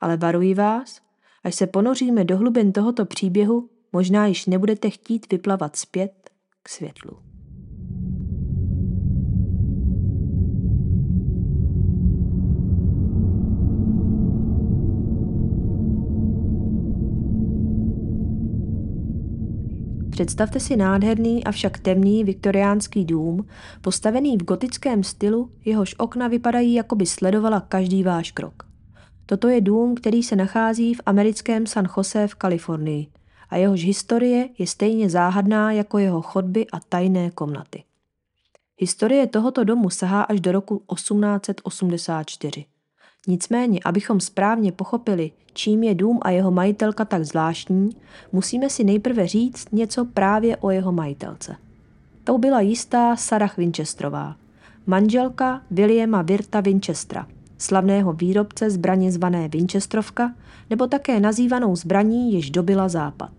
Ale 0.01 0.17
varuji 0.17 0.53
vás, 0.53 1.01
až 1.43 1.55
se 1.55 1.67
ponoříme 1.67 2.23
do 2.23 2.37
hlubin 2.37 2.71
tohoto 2.71 3.05
příběhu, 3.05 3.69
možná 3.93 4.25
již 4.25 4.45
nebudete 4.45 4.89
chtít 4.89 5.31
vyplavat 5.31 5.75
zpět 5.75 6.29
k 6.63 6.69
světlu. 6.69 7.34
Představte 20.15 20.59
si 20.59 20.77
nádherný, 20.77 21.43
avšak 21.43 21.79
temný 21.79 22.23
viktoriánský 22.23 23.05
dům, 23.05 23.47
postavený 23.81 24.37
v 24.37 24.43
gotickém 24.43 25.03
stylu, 25.03 25.49
jehož 25.65 25.95
okna 25.97 26.27
vypadají, 26.27 26.73
jako 26.73 26.95
by 26.95 27.05
sledovala 27.05 27.59
každý 27.59 28.03
váš 28.03 28.31
krok. 28.31 28.63
Toto 29.25 29.47
je 29.47 29.61
dům, 29.61 29.95
který 29.95 30.23
se 30.23 30.35
nachází 30.35 30.93
v 30.93 31.01
americkém 31.05 31.67
San 31.67 31.87
Jose 31.97 32.27
v 32.27 32.35
Kalifornii 32.35 33.07
a 33.49 33.57
jehož 33.57 33.85
historie 33.85 34.49
je 34.57 34.67
stejně 34.67 35.09
záhadná 35.09 35.71
jako 35.71 35.97
jeho 35.97 36.21
chodby 36.21 36.67
a 36.73 36.79
tajné 36.79 37.31
komnaty. 37.31 37.83
Historie 38.77 39.27
tohoto 39.27 39.63
domu 39.63 39.89
sahá 39.89 40.21
až 40.21 40.39
do 40.39 40.51
roku 40.51 40.83
1884. 40.93 42.65
Nicméně, 43.27 43.79
abychom 43.85 44.19
správně 44.19 44.71
pochopili, 44.71 45.31
čím 45.53 45.83
je 45.83 45.95
dům 45.95 46.19
a 46.21 46.29
jeho 46.29 46.51
majitelka 46.51 47.05
tak 47.05 47.23
zvláštní, 47.23 47.89
musíme 48.31 48.69
si 48.69 48.83
nejprve 48.83 49.27
říct 49.27 49.71
něco 49.71 50.05
právě 50.05 50.57
o 50.57 50.69
jeho 50.69 50.91
majitelce. 50.91 51.55
To 52.23 52.37
byla 52.37 52.61
jistá 52.61 53.15
Sarah 53.15 53.57
Winchesterová, 53.57 54.35
manželka 54.85 55.61
Williama 55.71 56.21
Virta 56.21 56.59
Winchestera, 56.59 57.27
slavného 57.57 58.13
výrobce 58.13 58.69
zbraně 58.69 59.11
zvané 59.11 59.47
Winchesterovka, 59.47 60.33
nebo 60.69 60.87
také 60.87 61.19
nazývanou 61.19 61.75
zbraní, 61.75 62.33
jež 62.33 62.49
dobila 62.49 62.89
západ. 62.89 63.31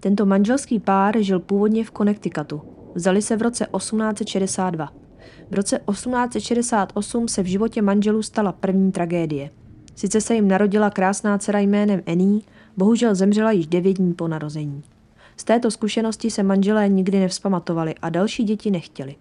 Tento 0.00 0.26
manželský 0.26 0.80
pár 0.80 1.14
žil 1.18 1.40
původně 1.40 1.84
v 1.84 1.90
Connecticutu. 1.90 2.62
Vzali 2.94 3.22
se 3.22 3.36
v 3.36 3.42
roce 3.42 3.66
1862. 3.76 5.05
V 5.50 5.54
roce 5.54 5.80
1868 5.90 7.28
se 7.28 7.42
v 7.42 7.46
životě 7.46 7.82
manželů 7.82 8.22
stala 8.22 8.52
první 8.52 8.92
tragédie. 8.92 9.50
Sice 9.94 10.20
se 10.20 10.34
jim 10.34 10.48
narodila 10.48 10.90
krásná 10.90 11.38
dcera 11.38 11.58
jménem 11.58 12.02
Annie, 12.06 12.40
bohužel 12.76 13.14
zemřela 13.14 13.52
již 13.52 13.66
devět 13.66 13.92
dní 13.92 14.14
po 14.14 14.28
narození. 14.28 14.82
Z 15.36 15.44
této 15.44 15.70
zkušenosti 15.70 16.30
se 16.30 16.42
manželé 16.42 16.88
nikdy 16.88 17.20
nevzpamatovali 17.20 17.94
a 18.02 18.08
další 18.08 18.44
děti 18.44 18.70
nechtěli. 18.70 19.16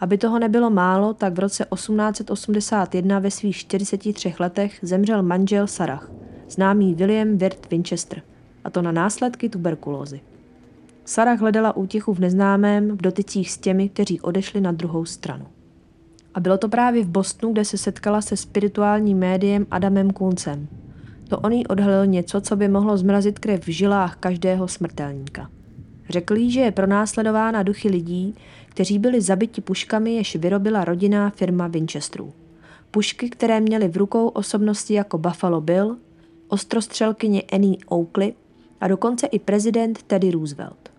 Aby 0.00 0.18
toho 0.18 0.38
nebylo 0.38 0.70
málo, 0.70 1.14
tak 1.14 1.34
v 1.34 1.38
roce 1.38 1.66
1881 1.74 3.18
ve 3.18 3.30
svých 3.30 3.56
43 3.56 4.34
letech 4.38 4.78
zemřel 4.82 5.22
manžel 5.22 5.66
Sarah, 5.66 6.10
známý 6.48 6.94
William 6.94 7.38
Wirt 7.38 7.70
Winchester, 7.70 8.22
a 8.64 8.70
to 8.70 8.82
na 8.82 8.92
následky 8.92 9.48
tuberkulózy. 9.48 10.20
Sarah 11.04 11.40
hledala 11.40 11.76
útěchu 11.76 12.14
v 12.14 12.18
neznámém, 12.18 12.88
v 12.88 13.02
dotycích 13.02 13.50
s 13.50 13.58
těmi, 13.58 13.88
kteří 13.88 14.20
odešli 14.20 14.60
na 14.60 14.72
druhou 14.72 15.04
stranu. 15.04 15.46
A 16.34 16.40
bylo 16.40 16.58
to 16.58 16.68
právě 16.68 17.04
v 17.04 17.08
Bostonu, 17.08 17.52
kde 17.52 17.64
se 17.64 17.78
setkala 17.78 18.20
se 18.20 18.36
spirituálním 18.36 19.18
médiem 19.18 19.66
Adamem 19.70 20.10
Kuncem. 20.10 20.68
To 21.28 21.38
on 21.38 21.52
jí 21.52 21.66
odhalil 21.66 22.06
něco, 22.06 22.40
co 22.40 22.56
by 22.56 22.68
mohlo 22.68 22.96
zmrazit 22.96 23.38
krev 23.38 23.66
v 23.66 23.72
žilách 23.72 24.16
každého 24.16 24.68
smrtelníka. 24.68 25.50
Řekl 26.08 26.36
jí, 26.36 26.50
že 26.50 26.60
je 26.60 26.72
pronásledována 26.72 27.62
duchy 27.62 27.88
lidí, 27.88 28.34
kteří 28.68 28.98
byli 28.98 29.20
zabiti 29.20 29.60
puškami, 29.60 30.14
jež 30.14 30.36
vyrobila 30.36 30.84
rodinná 30.84 31.30
firma 31.30 31.66
Winchesterů. 31.66 32.32
Pušky, 32.90 33.30
které 33.30 33.60
měly 33.60 33.88
v 33.88 33.96
rukou 33.96 34.28
osobnosti 34.28 34.94
jako 34.94 35.18
Buffalo 35.18 35.60
Bill, 35.60 35.96
ostrostřelkyně 36.48 37.42
Annie 37.52 37.76
Oakley 37.86 38.34
a 38.80 38.88
dokonce 38.88 39.26
i 39.26 39.38
prezident 39.38 40.02
Teddy 40.02 40.30
Roosevelt. 40.30 40.91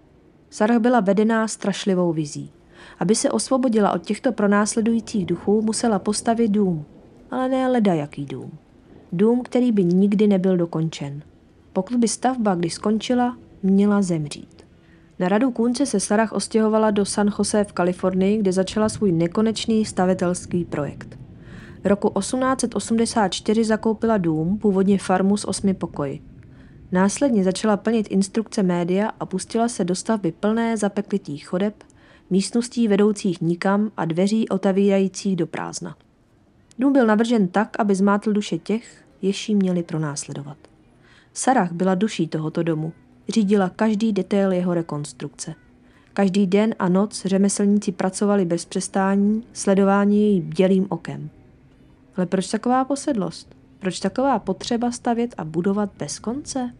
Sarah 0.53 0.79
byla 0.79 0.99
vedená 0.99 1.47
strašlivou 1.47 2.13
vizí. 2.13 2.51
Aby 2.99 3.15
se 3.15 3.31
osvobodila 3.31 3.91
od 3.91 4.05
těchto 4.05 4.31
pronásledujících 4.31 5.25
duchů, 5.25 5.61
musela 5.61 5.99
postavit 5.99 6.47
dům. 6.47 6.85
Ale 7.31 7.49
ne 7.49 7.67
leda 7.67 7.93
jaký 7.93 8.25
dům. 8.25 8.51
Dům, 9.11 9.41
který 9.41 9.71
by 9.71 9.83
nikdy 9.83 10.27
nebyl 10.27 10.57
dokončen. 10.57 11.21
Pokud 11.73 11.97
by 11.97 12.07
stavba, 12.07 12.55
když 12.55 12.73
skončila, 12.73 13.37
měla 13.63 14.01
zemřít. 14.01 14.65
Na 15.19 15.29
radu 15.29 15.51
Kunce 15.51 15.85
se 15.85 15.99
Sarah 15.99 16.33
ostěhovala 16.33 16.91
do 16.91 17.05
San 17.05 17.31
Jose 17.39 17.63
v 17.63 17.73
Kalifornii, 17.73 18.37
kde 18.37 18.51
začala 18.51 18.89
svůj 18.89 19.11
nekonečný 19.11 19.85
stavitelský 19.85 20.65
projekt. 20.65 21.19
Roku 21.83 22.19
1884 22.19 23.63
zakoupila 23.63 24.17
dům, 24.17 24.57
původně 24.57 24.97
farmu 24.97 25.37
s 25.37 25.47
osmi 25.47 25.73
pokoji. 25.73 26.32
Následně 26.93 27.43
začala 27.43 27.77
plnit 27.77 28.07
instrukce 28.09 28.63
média 28.63 29.11
a 29.19 29.25
pustila 29.25 29.67
se 29.67 29.85
do 29.85 29.95
stavby 29.95 30.31
plné 30.31 30.77
zapeklitých 30.77 31.47
chodeb, 31.47 31.83
místností 32.29 32.87
vedoucích 32.87 33.41
nikam 33.41 33.91
a 33.97 34.05
dveří 34.05 34.49
otavírajících 34.49 35.35
do 35.35 35.47
prázdna. 35.47 35.95
Dům 36.79 36.93
byl 36.93 37.07
navržen 37.07 37.47
tak, 37.47 37.79
aby 37.79 37.95
zmátl 37.95 38.33
duše 38.33 38.57
těch, 38.57 39.05
jí 39.21 39.55
měli 39.55 39.83
pronásledovat. 39.83 40.57
Sarah 41.33 41.71
byla 41.71 41.95
duší 41.95 42.27
tohoto 42.27 42.63
domu, 42.63 42.93
řídila 43.29 43.69
každý 43.69 44.13
detail 44.13 44.51
jeho 44.51 44.73
rekonstrukce. 44.73 45.55
Každý 46.13 46.47
den 46.47 46.75
a 46.79 46.89
noc 46.89 47.25
řemeslníci 47.25 47.91
pracovali 47.91 48.45
bez 48.45 48.65
přestání, 48.65 49.43
sledování 49.53 50.21
její 50.21 50.41
bělým 50.41 50.85
okem. 50.89 51.29
Ale 52.17 52.25
proč 52.25 52.47
taková 52.47 52.85
posedlost? 52.85 53.55
Proč 53.79 53.99
taková 53.99 54.39
potřeba 54.39 54.91
stavět 54.91 55.35
a 55.37 55.43
budovat 55.43 55.91
bez 55.97 56.19
konce? 56.19 56.73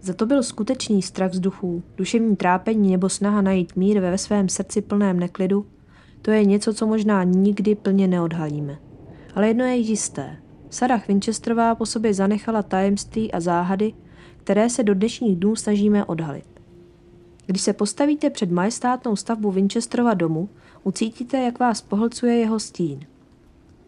Za 0.00 0.14
to 0.14 0.26
byl 0.26 0.42
skutečný 0.42 1.02
strach 1.02 1.32
z 1.32 1.40
duchů, 1.40 1.82
duševní 1.96 2.36
trápení 2.36 2.90
nebo 2.92 3.08
snaha 3.08 3.42
najít 3.42 3.76
mír 3.76 4.00
ve 4.00 4.18
svém 4.18 4.48
srdci 4.48 4.82
plném 4.82 5.20
neklidu, 5.20 5.66
to 6.22 6.30
je 6.30 6.44
něco, 6.44 6.74
co 6.74 6.86
možná 6.86 7.24
nikdy 7.24 7.74
plně 7.74 8.08
neodhalíme. 8.08 8.78
Ale 9.34 9.48
jedno 9.48 9.64
je 9.64 9.76
jisté. 9.76 10.36
Sarah 10.70 11.08
Winchesterová 11.08 11.74
po 11.74 11.86
sobě 11.86 12.14
zanechala 12.14 12.62
tajemství 12.62 13.32
a 13.32 13.40
záhady, 13.40 13.94
které 14.36 14.70
se 14.70 14.82
do 14.82 14.94
dnešních 14.94 15.36
dnů 15.36 15.56
snažíme 15.56 16.04
odhalit. 16.04 16.60
Když 17.46 17.62
se 17.62 17.72
postavíte 17.72 18.30
před 18.30 18.50
majestátnou 18.50 19.16
stavbu 19.16 19.50
Winchesterova 19.50 20.14
domu, 20.14 20.48
ucítíte, 20.84 21.38
jak 21.38 21.58
vás 21.58 21.82
pohlcuje 21.82 22.36
jeho 22.36 22.60
stín. 22.60 23.00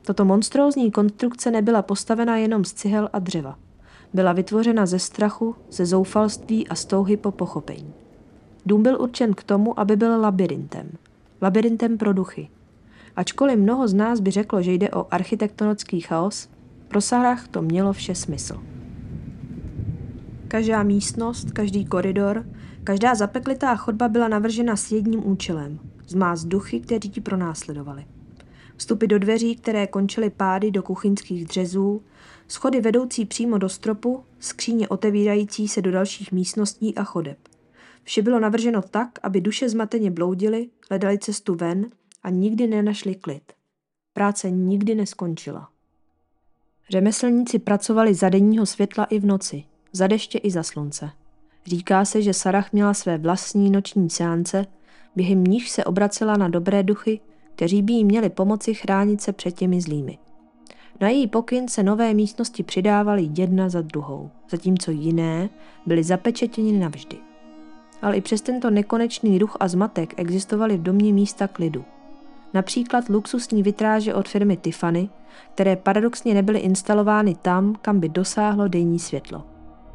Toto 0.03 0.25
monstrózní 0.25 0.91
konstrukce 0.91 1.51
nebyla 1.51 1.83
postavena 1.83 2.37
jenom 2.37 2.65
z 2.65 2.73
cihel 2.73 3.09
a 3.13 3.19
dřeva 3.19 3.59
byla 4.15 4.33
vytvořena 4.33 4.87
ze 4.87 4.99
strachu, 4.99 5.55
ze 5.71 5.87
zoufalství 5.87 6.69
a 6.69 6.75
stouhy 6.75 7.17
po 7.17 7.31
pochopení. 7.31 7.93
Dům 8.67 8.83
byl 8.83 9.01
určen 9.01 9.35
k 9.35 9.43
tomu, 9.43 9.81
aby 9.81 9.97
byl 9.97 10.21
labirintem. 10.21 10.91
Labirintem 11.43 11.99
pro 11.99 12.13
duchy. 12.13 12.49
Ačkoliv 13.17 13.59
mnoho 13.59 13.89
z 13.89 13.95
nás 13.95 14.21
by 14.21 14.31
řeklo, 14.31 14.63
že 14.63 14.73
jde 14.73 14.91
o 14.91 15.07
architektonický 15.11 16.01
chaos, 16.01 16.49
pro 16.89 17.01
Sarah 17.01 17.49
to 17.49 17.63
mělo 17.63 17.93
vše 17.93 18.15
smysl. 18.15 18.63
Každá 20.49 20.83
místnost, 20.83 21.51
každý 21.51 21.85
koridor, 21.85 22.47
každá 22.85 23.15
zapeklitá 23.15 23.77
chodba 23.77 24.09
byla 24.09 24.29
navržena 24.29 24.77
s 24.77 24.93
jedním 24.93 25.29
účelem– 25.29 25.79
zmást 26.11 26.47
duchy, 26.47 26.81
kteří 26.81 27.11
ti 27.11 27.21
pronásledovali. 27.21 28.05
Vstupy 28.77 29.07
do 29.07 29.19
dveří, 29.19 29.57
které 29.57 29.87
končily 29.87 30.31
pády 30.31 30.71
do 30.71 30.83
kuchyňských 30.83 31.45
dřezů, 31.45 32.03
schody 32.51 32.81
vedoucí 32.81 33.25
přímo 33.25 33.59
do 33.59 33.69
stropu, 33.69 34.25
skříně 34.39 34.89
otevírající 34.89 35.69
se 35.69 35.83
do 35.83 35.91
dalších 35.91 36.33
místností 36.33 36.95
a 36.95 37.05
chodeb. 37.05 37.39
Vše 38.05 38.23
bylo 38.23 38.41
navrženo 38.41 38.83
tak, 38.83 39.19
aby 39.23 39.41
duše 39.41 39.69
zmateně 39.69 40.11
bloudily, 40.11 40.69
hledali 40.91 41.19
cestu 41.19 41.55
ven 41.55 41.87
a 42.23 42.31
nikdy 42.31 42.67
nenašli 42.67 43.15
klid. 43.15 43.53
Práce 44.13 44.51
nikdy 44.51 44.95
neskončila. 44.95 45.69
Řemeslníci 46.91 47.59
pracovali 47.59 48.15
za 48.15 48.29
denního 48.29 48.67
světla 48.67 49.05
i 49.05 49.19
v 49.19 49.27
noci, 49.27 49.65
za 49.93 50.07
deště 50.07 50.39
i 50.39 50.51
za 50.51 50.63
slunce. 50.63 51.11
Říká 51.67 52.05
se, 52.05 52.23
že 52.23 52.35
Sarah 52.35 52.73
měla 52.73 52.95
své 52.95 53.19
vlastní 53.19 53.71
noční 53.71 54.11
seance, 54.11 54.67
během 55.17 55.45
níž 55.45 55.71
se 55.71 55.85
obracela 55.85 56.37
na 56.37 56.49
dobré 56.49 56.83
duchy, 56.83 57.21
kteří 57.55 57.83
by 57.83 57.93
jí 57.93 58.05
měli 58.05 58.31
pomoci 58.31 58.75
chránit 58.75 59.21
se 59.21 59.33
před 59.33 59.51
těmi 59.51 59.81
zlými. 59.81 60.19
Na 61.01 61.09
její 61.09 61.27
pokyn 61.27 61.69
se 61.69 61.83
nové 61.83 62.15
místnosti 62.15 62.63
přidávaly 62.63 63.31
jedna 63.37 63.69
za 63.69 63.83
druhou, 63.83 64.31
zatímco 64.51 64.91
jiné 64.91 65.49
byly 65.87 66.05
zapečetěny 66.05 66.73
navždy. 66.73 67.17
Ale 68.03 68.17
i 68.17 68.21
přes 68.21 68.41
tento 68.41 68.71
nekonečný 68.71 69.39
ruch 69.39 69.57
a 69.61 69.69
zmatek 69.69 70.15
existovaly 70.17 70.77
v 70.77 70.83
domě 70.83 71.13
místa 71.13 71.49
klidu. 71.49 71.85
Například 72.55 73.09
luxusní 73.09 73.63
vitráže 73.63 74.15
od 74.15 74.29
firmy 74.29 74.57
Tiffany, 74.57 75.09
které 75.55 75.77
paradoxně 75.77 76.35
nebyly 76.35 76.59
instalovány 76.59 77.35
tam, 77.35 77.75
kam 77.83 78.01
by 78.01 78.09
dosáhlo 78.09 78.69
denní 78.69 78.99
světlo. 78.99 79.43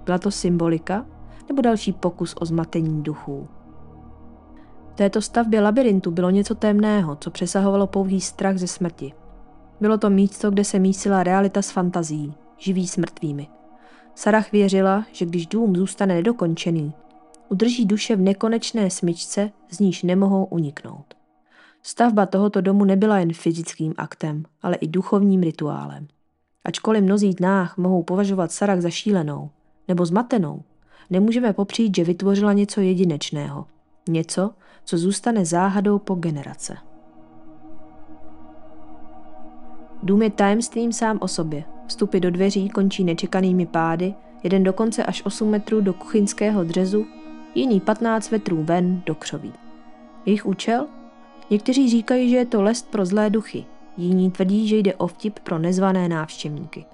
Byla 0.05 0.17
to 0.17 0.31
symbolika 0.31 1.05
nebo 1.47 1.61
další 1.61 1.93
pokus 1.93 2.35
o 2.39 2.45
zmatení 2.45 3.03
duchů? 3.03 3.47
V 4.93 4.95
této 4.95 5.21
stavbě 5.21 5.61
labirintu 5.61 6.11
bylo 6.11 6.29
něco 6.29 6.55
temného, 6.55 7.15
co 7.15 7.31
přesahovalo 7.31 7.87
pouhý 7.87 8.21
strach 8.21 8.57
ze 8.57 8.67
smrti. 8.67 9.13
Bylo 9.81 9.97
to 9.97 10.09
místo, 10.09 10.51
kde 10.51 10.63
se 10.63 10.79
mísila 10.79 11.23
realita 11.23 11.61
s 11.61 11.71
fantazí, 11.71 12.33
živí 12.57 12.87
s 12.87 12.97
mrtvými. 12.97 13.47
Sarah 14.15 14.51
věřila, 14.51 15.05
že 15.11 15.25
když 15.25 15.47
dům 15.47 15.75
zůstane 15.75 16.15
nedokončený, 16.15 16.93
udrží 17.49 17.85
duše 17.85 18.15
v 18.15 18.21
nekonečné 18.21 18.89
smyčce, 18.89 19.51
z 19.71 19.79
níž 19.79 20.03
nemohou 20.03 20.45
uniknout. 20.45 21.13
Stavba 21.83 22.25
tohoto 22.25 22.61
domu 22.61 22.85
nebyla 22.85 23.19
jen 23.19 23.33
fyzickým 23.33 23.93
aktem, 23.97 24.43
ale 24.61 24.75
i 24.75 24.87
duchovním 24.87 25.41
rituálem. 25.41 26.07
Ačkoliv 26.65 27.03
mnozí 27.03 27.35
nás 27.39 27.75
mohou 27.75 28.03
považovat 28.03 28.51
Sarah 28.51 28.81
za 28.81 28.89
šílenou 28.89 29.49
nebo 29.87 30.05
zmatenou, 30.05 30.63
nemůžeme 31.09 31.53
popřít, 31.53 31.95
že 31.95 32.03
vytvořila 32.03 32.53
něco 32.53 32.81
jedinečného. 32.81 33.65
Něco, 34.09 34.51
co 34.85 34.97
zůstane 34.97 35.45
záhadou 35.45 35.99
po 35.99 36.15
generace. 36.15 36.77
Dům 40.05 40.21
je 40.21 40.29
tajemstvím 40.29 40.93
sám 40.93 41.17
o 41.21 41.27
sobě. 41.27 41.63
Vstupy 41.87 42.19
do 42.19 42.31
dveří 42.31 42.69
končí 42.69 43.03
nečekanými 43.03 43.65
pády, 43.65 44.13
jeden 44.43 44.63
dokonce 44.63 45.03
až 45.03 45.25
8 45.25 45.49
metrů 45.49 45.81
do 45.81 45.93
kuchyňského 45.93 46.63
dřezu, 46.63 47.05
jiný 47.55 47.79
15 47.79 48.29
metrů 48.29 48.63
ven 48.63 49.01
do 49.05 49.15
křoví. 49.15 49.53
Jejich 50.25 50.45
účel? 50.45 50.87
Někteří 51.49 51.89
říkají, 51.89 52.29
že 52.29 52.35
je 52.35 52.45
to 52.45 52.61
lest 52.61 52.91
pro 52.91 53.05
zlé 53.05 53.29
duchy, 53.29 53.65
jiní 53.97 54.31
tvrdí, 54.31 54.67
že 54.67 54.77
jde 54.77 54.95
o 54.95 55.07
vtip 55.07 55.39
pro 55.39 55.59
nezvané 55.59 56.09
návštěvníky. 56.09 56.85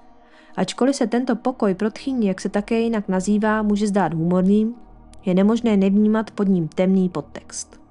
Ačkoliv 0.56 0.96
se 0.96 1.06
tento 1.06 1.36
pokoj 1.36 1.74
pro 1.74 1.90
tchýni, 1.90 2.28
jak 2.28 2.40
se 2.40 2.48
také 2.48 2.80
jinak 2.80 3.08
nazývá, 3.08 3.62
může 3.62 3.86
zdát 3.86 4.14
humorným, 4.14 4.74
je 5.24 5.34
nemožné 5.34 5.76
nevnímat 5.76 6.30
pod 6.30 6.48
ním 6.48 6.68
temný 6.68 7.08
podtext. 7.08 7.81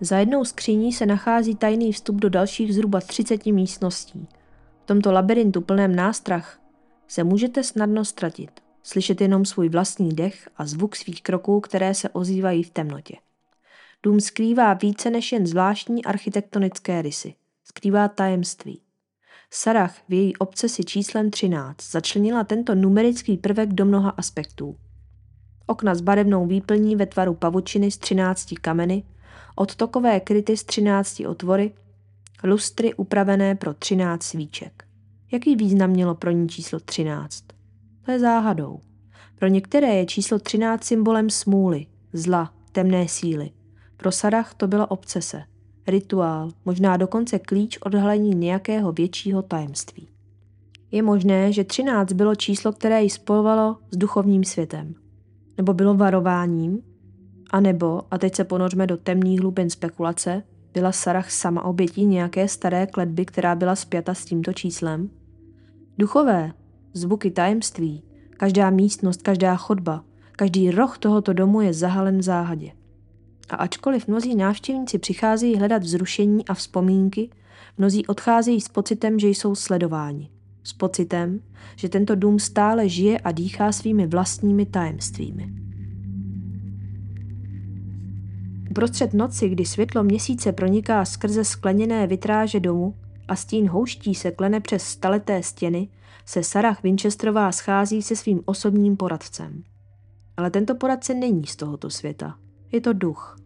Za 0.00 0.18
jednou 0.18 0.44
skříní 0.44 0.92
se 0.92 1.06
nachází 1.06 1.54
tajný 1.54 1.92
vstup 1.92 2.16
do 2.16 2.28
dalších 2.28 2.74
zhruba 2.74 3.00
30 3.00 3.46
místností. 3.46 4.28
V 4.82 4.86
tomto 4.86 5.12
labirintu 5.12 5.60
plném 5.60 5.96
nástrah 5.96 6.60
se 7.08 7.24
můžete 7.24 7.62
snadno 7.62 8.04
ztratit, 8.04 8.50
slyšet 8.82 9.20
jenom 9.20 9.44
svůj 9.44 9.68
vlastní 9.68 10.08
dech 10.08 10.48
a 10.56 10.66
zvuk 10.66 10.96
svých 10.96 11.22
kroků, 11.22 11.60
které 11.60 11.94
se 11.94 12.08
ozývají 12.08 12.62
v 12.62 12.70
temnotě. 12.70 13.16
Dům 14.02 14.20
skrývá 14.20 14.74
více 14.74 15.10
než 15.10 15.32
jen 15.32 15.46
zvláštní 15.46 16.04
architektonické 16.04 17.02
rysy. 17.02 17.34
Skrývá 17.64 18.08
tajemství. 18.08 18.80
Sarah 19.50 19.94
v 20.08 20.12
její 20.12 20.36
obsesi 20.36 20.84
číslem 20.84 21.30
13 21.30 21.90
začlenila 21.90 22.44
tento 22.44 22.74
numerický 22.74 23.36
prvek 23.36 23.72
do 23.72 23.84
mnoha 23.84 24.10
aspektů. 24.10 24.76
Okna 25.66 25.94
s 25.94 26.00
barevnou 26.00 26.46
výplní 26.46 26.96
ve 26.96 27.06
tvaru 27.06 27.34
pavučiny 27.34 27.90
z 27.90 27.98
13 27.98 28.54
kameny, 28.60 29.02
odtokové 29.56 30.20
kryty 30.20 30.56
s 30.56 30.64
13 30.64 31.20
otvory, 31.28 31.72
lustry 32.44 32.94
upravené 32.94 33.54
pro 33.54 33.74
13 33.74 34.22
svíček. 34.22 34.84
Jaký 35.32 35.56
význam 35.56 35.90
mělo 35.90 36.14
pro 36.14 36.30
ní 36.30 36.48
číslo 36.48 36.80
13? 36.80 37.44
To 38.04 38.12
je 38.12 38.18
záhadou. 38.18 38.80
Pro 39.38 39.48
některé 39.48 39.94
je 39.94 40.06
číslo 40.06 40.38
13 40.38 40.84
symbolem 40.84 41.30
smůly, 41.30 41.86
zla, 42.12 42.54
temné 42.72 43.08
síly. 43.08 43.50
Pro 43.96 44.12
Sarah 44.12 44.54
to 44.54 44.66
byla 44.66 44.90
obsese, 44.90 45.42
rituál, 45.86 46.50
možná 46.64 46.96
dokonce 46.96 47.38
klíč 47.38 47.78
odhalení 47.78 48.34
nějakého 48.34 48.92
většího 48.92 49.42
tajemství. 49.42 50.08
Je 50.90 51.02
možné, 51.02 51.52
že 51.52 51.64
13 51.64 52.12
bylo 52.12 52.34
číslo, 52.34 52.72
které 52.72 53.02
ji 53.02 53.10
spojovalo 53.10 53.76
s 53.90 53.96
duchovním 53.96 54.44
světem. 54.44 54.94
Nebo 55.56 55.74
bylo 55.74 55.94
varováním, 55.94 56.82
a 57.50 57.60
nebo, 57.60 58.02
a 58.10 58.18
teď 58.18 58.34
se 58.34 58.44
ponořme 58.44 58.86
do 58.86 58.96
temných 58.96 59.40
hlubin 59.40 59.70
spekulace, 59.70 60.42
byla 60.72 60.92
Sarah 60.92 61.30
sama 61.30 61.64
obětí 61.64 62.06
nějaké 62.06 62.48
staré 62.48 62.86
kletby, 62.86 63.24
která 63.24 63.54
byla 63.54 63.76
spjata 63.76 64.14
s 64.14 64.24
tímto 64.24 64.52
číslem? 64.52 65.10
Duchové, 65.98 66.52
zvuky 66.92 67.30
tajemství, 67.30 68.02
každá 68.30 68.70
místnost, 68.70 69.22
každá 69.22 69.56
chodba, 69.56 70.04
každý 70.32 70.70
roh 70.70 70.98
tohoto 70.98 71.32
domu 71.32 71.60
je 71.60 71.74
zahalen 71.74 72.18
v 72.18 72.22
záhadě. 72.22 72.72
A 73.48 73.56
ačkoliv 73.56 74.08
mnozí 74.08 74.34
návštěvníci 74.34 74.98
přicházejí 74.98 75.56
hledat 75.56 75.82
vzrušení 75.82 76.48
a 76.48 76.54
vzpomínky, 76.54 77.30
mnozí 77.78 78.06
odcházejí 78.06 78.60
s 78.60 78.68
pocitem, 78.68 79.18
že 79.18 79.28
jsou 79.28 79.54
sledováni. 79.54 80.30
S 80.62 80.72
pocitem, 80.72 81.40
že 81.76 81.88
tento 81.88 82.14
dům 82.14 82.38
stále 82.38 82.88
žije 82.88 83.18
a 83.18 83.32
dýchá 83.32 83.72
svými 83.72 84.06
vlastními 84.06 84.66
tajemstvími. 84.66 85.65
Uprostřed 88.76 89.14
noci, 89.14 89.48
kdy 89.48 89.64
světlo 89.64 90.04
měsíce 90.04 90.52
proniká 90.52 91.04
skrze 91.04 91.44
skleněné 91.44 92.06
vitráže 92.06 92.60
domu 92.60 92.94
a 93.28 93.36
stín 93.36 93.68
houští 93.68 94.14
se 94.14 94.30
klene 94.30 94.60
přes 94.60 94.82
staleté 94.82 95.42
stěny, 95.42 95.88
se 96.26 96.42
Sarah 96.42 96.82
Winchesterová 96.82 97.52
schází 97.52 98.02
se 98.02 98.16
svým 98.16 98.42
osobním 98.44 98.96
poradcem. 98.96 99.62
Ale 100.36 100.50
tento 100.50 100.74
poradce 100.74 101.14
není 101.14 101.46
z 101.46 101.56
tohoto 101.56 101.90
světa. 101.90 102.38
Je 102.72 102.80
to 102.80 102.92
duch. 102.92 103.38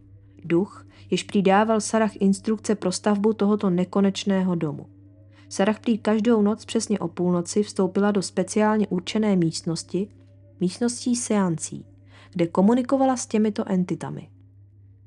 Duch, 0.45 0.87
jež 1.11 1.23
přidával 1.23 1.81
Sarah 1.81 2.17
instrukce 2.17 2.75
pro 2.75 2.93
stavbu 2.93 3.33
tohoto 3.33 3.71
nekonečného 3.71 4.55
domu. 4.55 4.87
Sarah 5.49 5.81
prý 5.81 5.99
každou 5.99 6.43
noc 6.43 6.65
přesně 6.65 6.99
o 6.99 7.09
půlnoci 7.09 7.63
vstoupila 7.63 8.11
do 8.11 8.23
speciálně 8.23 8.87
určené 8.89 9.37
místnosti, 9.37 10.09
místností 10.61 11.17
seancí, 11.17 11.87
kde 12.33 12.47
komunikovala 12.47 13.17
s 13.17 13.27
těmito 13.27 13.65
entitami. 13.69 14.29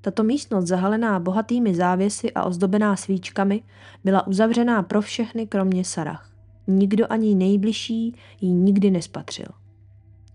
Tato 0.03 0.23
místnost 0.23 0.67
zahalená 0.67 1.19
bohatými 1.19 1.75
závěsy 1.75 2.31
a 2.31 2.43
ozdobená 2.43 2.95
svíčkami 2.95 3.63
byla 4.03 4.27
uzavřená 4.27 4.83
pro 4.83 5.01
všechny 5.01 5.47
kromě 5.47 5.85
Sarah. 5.85 6.29
Nikdo 6.67 7.05
ani 7.09 7.35
nejbližší 7.35 8.15
ji 8.41 8.49
nikdy 8.49 8.91
nespatřil 8.91 9.47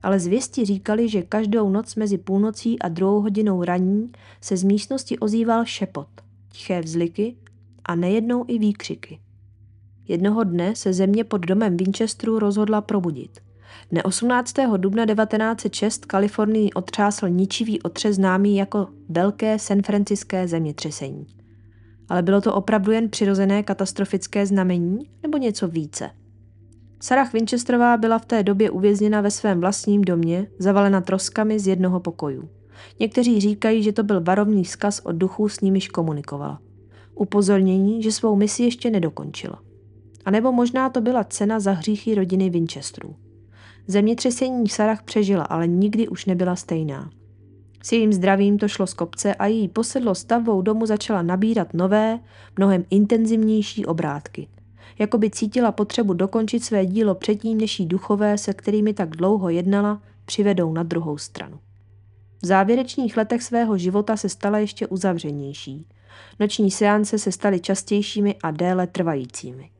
ale 0.02 0.20
zvěsti 0.20 0.64
říkali, 0.64 1.08
že 1.08 1.22
každou 1.22 1.70
noc 1.70 1.94
mezi 1.94 2.18
půlnocí 2.18 2.78
a 2.78 2.88
druhou 2.88 3.20
hodinou 3.20 3.64
raní 3.64 4.12
se 4.40 4.56
z 4.56 4.64
místnosti 4.64 5.18
ozýval 5.18 5.64
šepot, 5.64 6.08
tiché 6.48 6.80
vzliky 6.80 7.36
a 7.84 7.94
nejednou 7.94 8.44
i 8.48 8.58
výkřiky. 8.58 9.18
Jednoho 10.08 10.44
dne 10.44 10.76
se 10.76 10.92
země 10.92 11.24
pod 11.24 11.38
domem 11.38 11.76
Winchesteru 11.76 12.38
rozhodla 12.38 12.80
probudit. 12.80 13.40
Dne 13.90 14.02
18. 14.02 14.54
dubna 14.76 15.06
1906 15.06 16.04
Kalifornii 16.04 16.72
otřásl 16.72 17.28
ničivý 17.28 17.82
otřes 17.82 18.16
známý 18.16 18.56
jako 18.56 18.88
Velké 19.08 19.58
San 19.58 19.82
Franciské 19.82 20.48
zemětřesení. 20.48 21.26
Ale 22.08 22.22
bylo 22.22 22.40
to 22.40 22.54
opravdu 22.54 22.92
jen 22.92 23.08
přirozené 23.08 23.62
katastrofické 23.62 24.46
znamení 24.46 25.10
nebo 25.22 25.38
něco 25.38 25.68
více– 25.68 26.10
Sarah 27.00 27.32
Winchesterová 27.32 27.96
byla 27.96 28.18
v 28.18 28.26
té 28.26 28.42
době 28.42 28.70
uvězněna 28.70 29.20
ve 29.20 29.30
svém 29.30 29.60
vlastním 29.60 30.02
domě, 30.02 30.46
zavalena 30.58 31.00
troskami 31.00 31.58
z 31.58 31.66
jednoho 31.66 32.00
pokoju. 32.00 32.48
Někteří 33.00 33.40
říkají, 33.40 33.82
že 33.82 33.92
to 33.92 34.02
byl 34.02 34.20
varovný 34.20 34.64
vzkaz 34.64 35.00
od 35.00 35.12
duchů, 35.12 35.48
s 35.48 35.60
nimiž 35.60 35.88
komunikovala. 35.88 36.60
Upozornění, 37.14 38.02
že 38.02 38.12
svou 38.12 38.36
misi 38.36 38.62
ještě 38.62 38.90
nedokončila. 38.90 39.58
A 40.24 40.30
nebo 40.30 40.52
možná 40.52 40.90
to 40.90 41.00
byla 41.00 41.24
cena 41.24 41.60
za 41.60 41.72
hříchy 41.72 42.14
rodiny 42.14 42.50
Winchesterů. 42.50 43.16
Zemětřesení 43.90 44.68
Sarah 44.68 45.02
přežila, 45.02 45.44
ale 45.44 45.66
nikdy 45.66 46.08
už 46.08 46.26
nebyla 46.26 46.56
stejná. 46.56 47.10
S 47.82 47.92
jejím 47.92 48.12
zdravím 48.12 48.58
to 48.58 48.68
šlo 48.68 48.86
z 48.86 48.94
kopce 48.94 49.34
a 49.34 49.46
její 49.46 49.68
posedlo 49.68 50.14
stavbou 50.14 50.62
domu 50.62 50.86
začala 50.86 51.22
nabírat 51.22 51.74
nové, 51.74 52.18
mnohem 52.58 52.84
intenzivnější 52.90 53.86
obrátky. 53.86 54.48
Jakoby 54.98 55.30
cítila 55.30 55.72
potřebu 55.72 56.12
dokončit 56.14 56.64
své 56.64 56.86
dílo 56.86 57.14
předtím, 57.14 57.58
než 57.58 57.80
jí 57.80 57.86
duchové, 57.86 58.38
se 58.38 58.54
kterými 58.54 58.94
tak 58.94 59.10
dlouho 59.10 59.48
jednala, 59.48 60.02
přivedou 60.24 60.72
na 60.72 60.82
druhou 60.82 61.18
stranu. 61.18 61.58
V 62.42 62.46
závěrečných 62.46 63.16
letech 63.16 63.42
svého 63.42 63.78
života 63.78 64.16
se 64.16 64.28
stala 64.28 64.58
ještě 64.58 64.86
uzavřenější. 64.86 65.86
Noční 66.40 66.70
seance 66.70 67.18
se 67.18 67.32
staly 67.32 67.60
častějšími 67.60 68.36
a 68.42 68.50
déle 68.50 68.86
trvajícími. 68.86 69.70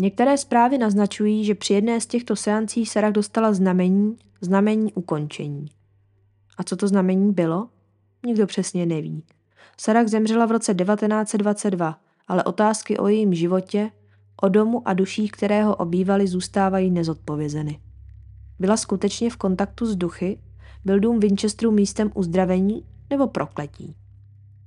Některé 0.00 0.38
zprávy 0.38 0.78
naznačují, 0.78 1.44
že 1.44 1.54
při 1.54 1.74
jedné 1.74 2.00
z 2.00 2.06
těchto 2.06 2.36
seancí 2.36 2.86
Sarah 2.86 3.12
dostala 3.12 3.52
znamení, 3.52 4.16
znamení 4.40 4.92
ukončení. 4.92 5.66
A 6.58 6.62
co 6.62 6.76
to 6.76 6.88
znamení 6.88 7.32
bylo? 7.32 7.68
Nikdo 8.26 8.46
přesně 8.46 8.86
neví. 8.86 9.24
Sarah 9.80 10.08
zemřela 10.08 10.46
v 10.46 10.50
roce 10.50 10.74
1922, 10.74 11.98
ale 12.28 12.44
otázky 12.44 12.98
o 12.98 13.08
jejím 13.08 13.34
životě, 13.34 13.90
o 14.42 14.48
domu 14.48 14.88
a 14.88 14.92
duších, 14.92 15.32
které 15.32 15.64
ho 15.64 15.76
obývaly, 15.76 16.26
zůstávají 16.26 16.90
nezodpovězeny. 16.90 17.80
Byla 18.58 18.76
skutečně 18.76 19.30
v 19.30 19.36
kontaktu 19.36 19.86
s 19.86 19.96
duchy? 19.96 20.38
Byl 20.84 21.00
dům 21.00 21.20
Winchesterů 21.20 21.70
místem 21.70 22.10
uzdravení 22.14 22.84
nebo 23.10 23.26
prokletí? 23.26 23.94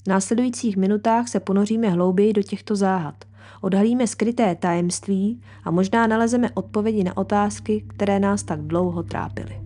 V 0.04 0.08
následujících 0.08 0.78
minutách 0.78 1.28
se 1.28 1.39
ponoříme 1.39 1.89
hlouběji 1.89 2.34
do 2.34 2.43
těchto 2.43 2.76
záhad. 2.76 3.15
Odhalíme 3.62 4.08
skryté 4.08 4.56
tajemství 4.56 5.41
a 5.63 5.71
možná 5.71 6.08
nalezeme 6.08 6.49
odpovědi 6.53 7.03
na 7.03 7.17
otázky, 7.17 7.86
které 7.88 8.19
nás 8.19 8.43
tak 8.43 8.62
dlouho 8.62 9.03
trápily. 9.03 9.60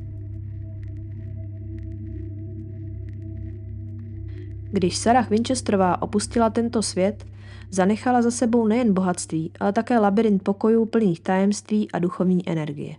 Když 4.71 4.97
Sarah 4.97 5.29
Winchesterová 5.29 6.01
opustila 6.01 6.49
tento 6.49 6.81
svět, 6.81 7.25
zanechala 7.71 8.21
za 8.21 8.31
sebou 8.31 8.67
nejen 8.67 8.93
bohatství, 8.93 9.51
ale 9.59 9.73
také 9.73 9.99
labirint 9.99 10.43
pokojů 10.43 10.85
plných 10.85 11.19
tajemství 11.19 11.91
a 11.91 11.99
duchovní 11.99 12.49
energie. 12.49 12.95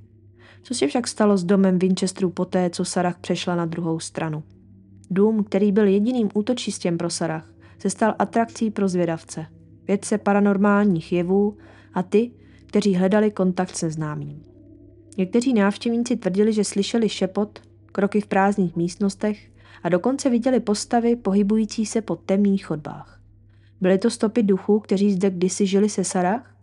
Co 0.63 0.75
se 0.75 0.87
však 0.87 1.09
stalo 1.09 1.37
s 1.37 1.45
domem 1.45 1.79
Winchesterů 1.79 2.31
poté, 2.31 2.71
co 2.71 2.85
Sarah 2.85 3.19
přešla 3.19 3.57
na 3.57 3.67
druhou 3.67 4.01
stranu? 4.01 4.43
Dům, 5.11 5.45
který 5.45 5.73
byl 5.73 5.87
jediným 5.87 6.29
útočistěm 6.35 6.99
pro 6.99 7.11
Sarah, 7.11 7.51
se 7.79 7.91
stal 7.91 8.15
atrakcí 8.19 8.71
pro 8.71 8.89
zvědavce, 8.89 9.47
vědce 9.89 10.19
paranormálních 10.19 11.13
jevů 11.13 11.57
a 11.95 12.03
ty, 12.03 12.31
kteří 12.67 12.95
hledali 12.95 13.31
kontakt 13.31 13.77
se 13.77 13.91
známým. 13.91 14.43
Někteří 15.17 15.53
návštěvníci 15.53 16.17
tvrdili, 16.17 16.53
že 16.53 16.65
slyšeli 16.65 17.09
šepot, 17.09 17.61
kroky 17.93 18.21
v 18.21 18.27
prázdných 18.27 18.77
místnostech 18.77 19.51
a 19.83 19.89
dokonce 19.89 20.31
viděli 20.31 20.61
postavy 20.61 21.17
pohybující 21.17 21.87
se 21.87 22.03
po 22.03 22.17
temných 22.17 22.67
chodbách. 22.67 23.21
Byly 23.81 23.99
to 23.99 24.11
stopy 24.11 24.43
duchů, 24.43 24.81
kteří 24.81 25.13
zde 25.13 25.31
kdysi 25.31 25.67
žili 25.67 25.89
se 25.89 26.05
Sarah, 26.05 26.55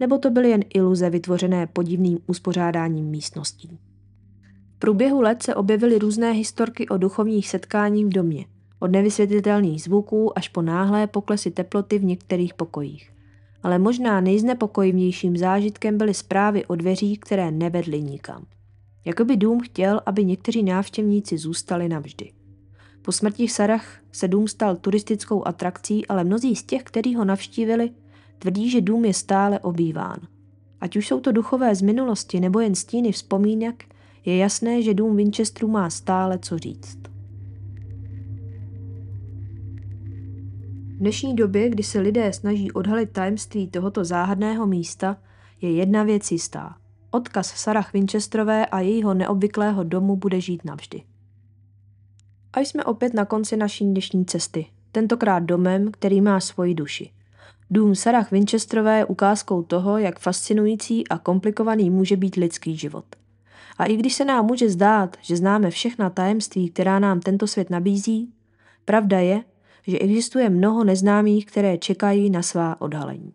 nebo 0.00 0.18
to 0.18 0.30
byly 0.30 0.50
jen 0.50 0.64
iluze 0.74 1.10
vytvořené 1.10 1.66
podivným 1.66 2.18
uspořádáním 2.26 3.06
místností. 3.06 3.78
V 4.76 4.78
průběhu 4.78 5.20
let 5.20 5.42
se 5.42 5.54
objevily 5.54 5.98
různé 5.98 6.32
historky 6.32 6.88
o 6.88 6.96
duchovních 6.96 7.48
setkáních 7.48 8.06
v 8.06 8.08
domě, 8.08 8.46
od 8.84 8.90
nevysvětlitelných 8.90 9.82
zvuků 9.82 10.38
až 10.38 10.48
po 10.48 10.62
náhlé 10.62 11.06
poklesy 11.06 11.50
teploty 11.50 11.98
v 11.98 12.04
některých 12.04 12.54
pokojích. 12.54 13.10
Ale 13.62 13.78
možná 13.78 14.20
nejznepokojivnějším 14.20 15.36
zážitkem 15.36 15.98
byly 15.98 16.14
zprávy 16.14 16.66
o 16.66 16.74
dveřích, 16.74 17.20
které 17.20 17.50
nevedly 17.50 18.02
nikam. 18.02 18.46
Jakoby 19.04 19.36
dům 19.36 19.60
chtěl, 19.60 20.00
aby 20.06 20.24
někteří 20.24 20.62
návštěvníci 20.62 21.38
zůstali 21.38 21.88
navždy. 21.88 22.32
Po 23.02 23.12
smrti 23.12 23.48
Sarah 23.48 23.98
se 24.12 24.28
dům 24.28 24.48
stal 24.48 24.76
turistickou 24.76 25.48
atrakcí, 25.48 26.06
ale 26.06 26.24
mnozí 26.24 26.56
z 26.56 26.62
těch, 26.62 26.82
kteří 26.82 27.14
ho 27.14 27.24
navštívili, 27.24 27.90
tvrdí, 28.38 28.70
že 28.70 28.80
dům 28.80 29.04
je 29.04 29.14
stále 29.14 29.58
obýván. 29.58 30.18
Ať 30.80 30.96
už 30.96 31.08
jsou 31.08 31.20
to 31.20 31.32
duchové 31.32 31.74
z 31.74 31.82
minulosti 31.82 32.40
nebo 32.40 32.60
jen 32.60 32.74
stíny 32.74 33.12
vzpomínek, 33.12 33.84
je 34.24 34.36
jasné, 34.36 34.82
že 34.82 34.94
dům 34.94 35.16
Winchesterů 35.16 35.68
má 35.68 35.90
stále 35.90 36.38
co 36.38 36.58
říct. 36.58 37.13
V 40.94 40.96
dnešní 40.96 41.36
době, 41.36 41.68
kdy 41.68 41.82
se 41.82 42.00
lidé 42.00 42.32
snaží 42.32 42.72
odhalit 42.72 43.10
tajemství 43.10 43.68
tohoto 43.68 44.04
záhadného 44.04 44.66
místa, 44.66 45.16
je 45.60 45.72
jedna 45.72 46.02
věc 46.02 46.32
jistá. 46.32 46.76
Odkaz 47.10 47.46
Sarah 47.46 47.92
Winchesterové 47.92 48.66
a 48.66 48.80
jejího 48.80 49.14
neobvyklého 49.14 49.84
domu 49.84 50.16
bude 50.16 50.40
žít 50.40 50.64
navždy. 50.64 51.02
A 52.52 52.60
jsme 52.60 52.84
opět 52.84 53.14
na 53.14 53.24
konci 53.24 53.56
naší 53.56 53.84
dnešní 53.84 54.24
cesty, 54.24 54.66
tentokrát 54.92 55.38
domem, 55.38 55.90
který 55.90 56.20
má 56.20 56.40
svoji 56.40 56.74
duši. 56.74 57.10
Dům 57.70 57.94
Sarah 57.94 58.30
Winchesterové 58.30 58.98
je 58.98 59.04
ukázkou 59.04 59.62
toho, 59.62 59.98
jak 59.98 60.18
fascinující 60.18 61.08
a 61.08 61.18
komplikovaný 61.18 61.90
může 61.90 62.16
být 62.16 62.36
lidský 62.36 62.76
život. 62.76 63.04
A 63.78 63.84
i 63.84 63.96
když 63.96 64.14
se 64.14 64.24
nám 64.24 64.46
může 64.46 64.70
zdát, 64.70 65.16
že 65.20 65.36
známe 65.36 65.70
všechna 65.70 66.10
tajemství, 66.10 66.70
která 66.70 66.98
nám 66.98 67.20
tento 67.20 67.46
svět 67.46 67.70
nabízí, 67.70 68.32
pravda 68.84 69.18
je, 69.20 69.44
že 69.86 69.98
existuje 69.98 70.50
mnoho 70.50 70.84
neznámých, 70.84 71.46
které 71.46 71.78
čekají 71.78 72.30
na 72.30 72.42
svá 72.42 72.80
odhalení. 72.80 73.34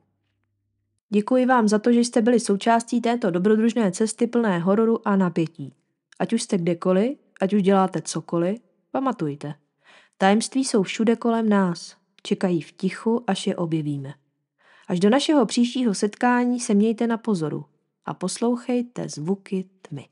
Děkuji 1.10 1.46
vám 1.46 1.68
za 1.68 1.80
to, 1.80 1.94
že 1.94 2.00
jste 2.00 2.22
byli 2.22 2.40
součástí 2.40 3.02
této 3.02 3.32
dobrodružné 3.32 3.92
cesty 3.92 4.28
plné 4.28 4.60
hororu 4.60 5.08
a 5.08 5.16
napětí. 5.16 5.74
Ať 6.20 6.34
už 6.34 6.42
jste 6.42 6.58
kdekoliv, 6.58 7.18
ať 7.42 7.54
už 7.54 7.62
děláte 7.62 8.02
cokoliv, 8.02 8.60
pamatujte. 8.92 9.54
Tajemství 10.18 10.66
jsou 10.66 10.84
všude 10.84 11.16
kolem 11.16 11.50
nás. 11.50 11.96
Čekají 12.24 12.62
v 12.62 12.72
tichu, 12.72 13.24
až 13.28 13.48
je 13.48 13.56
objevíme. 13.56 14.14
Až 14.88 15.00
do 15.00 15.10
našeho 15.10 15.46
příštího 15.46 15.94
setkání 15.94 16.60
se 16.60 16.74
mějte 16.74 17.08
na 17.08 17.18
pozoru 17.18 17.66
a 18.06 18.14
poslouchejte 18.14 19.10
zvuky 19.10 19.66
tmy. 19.82 20.06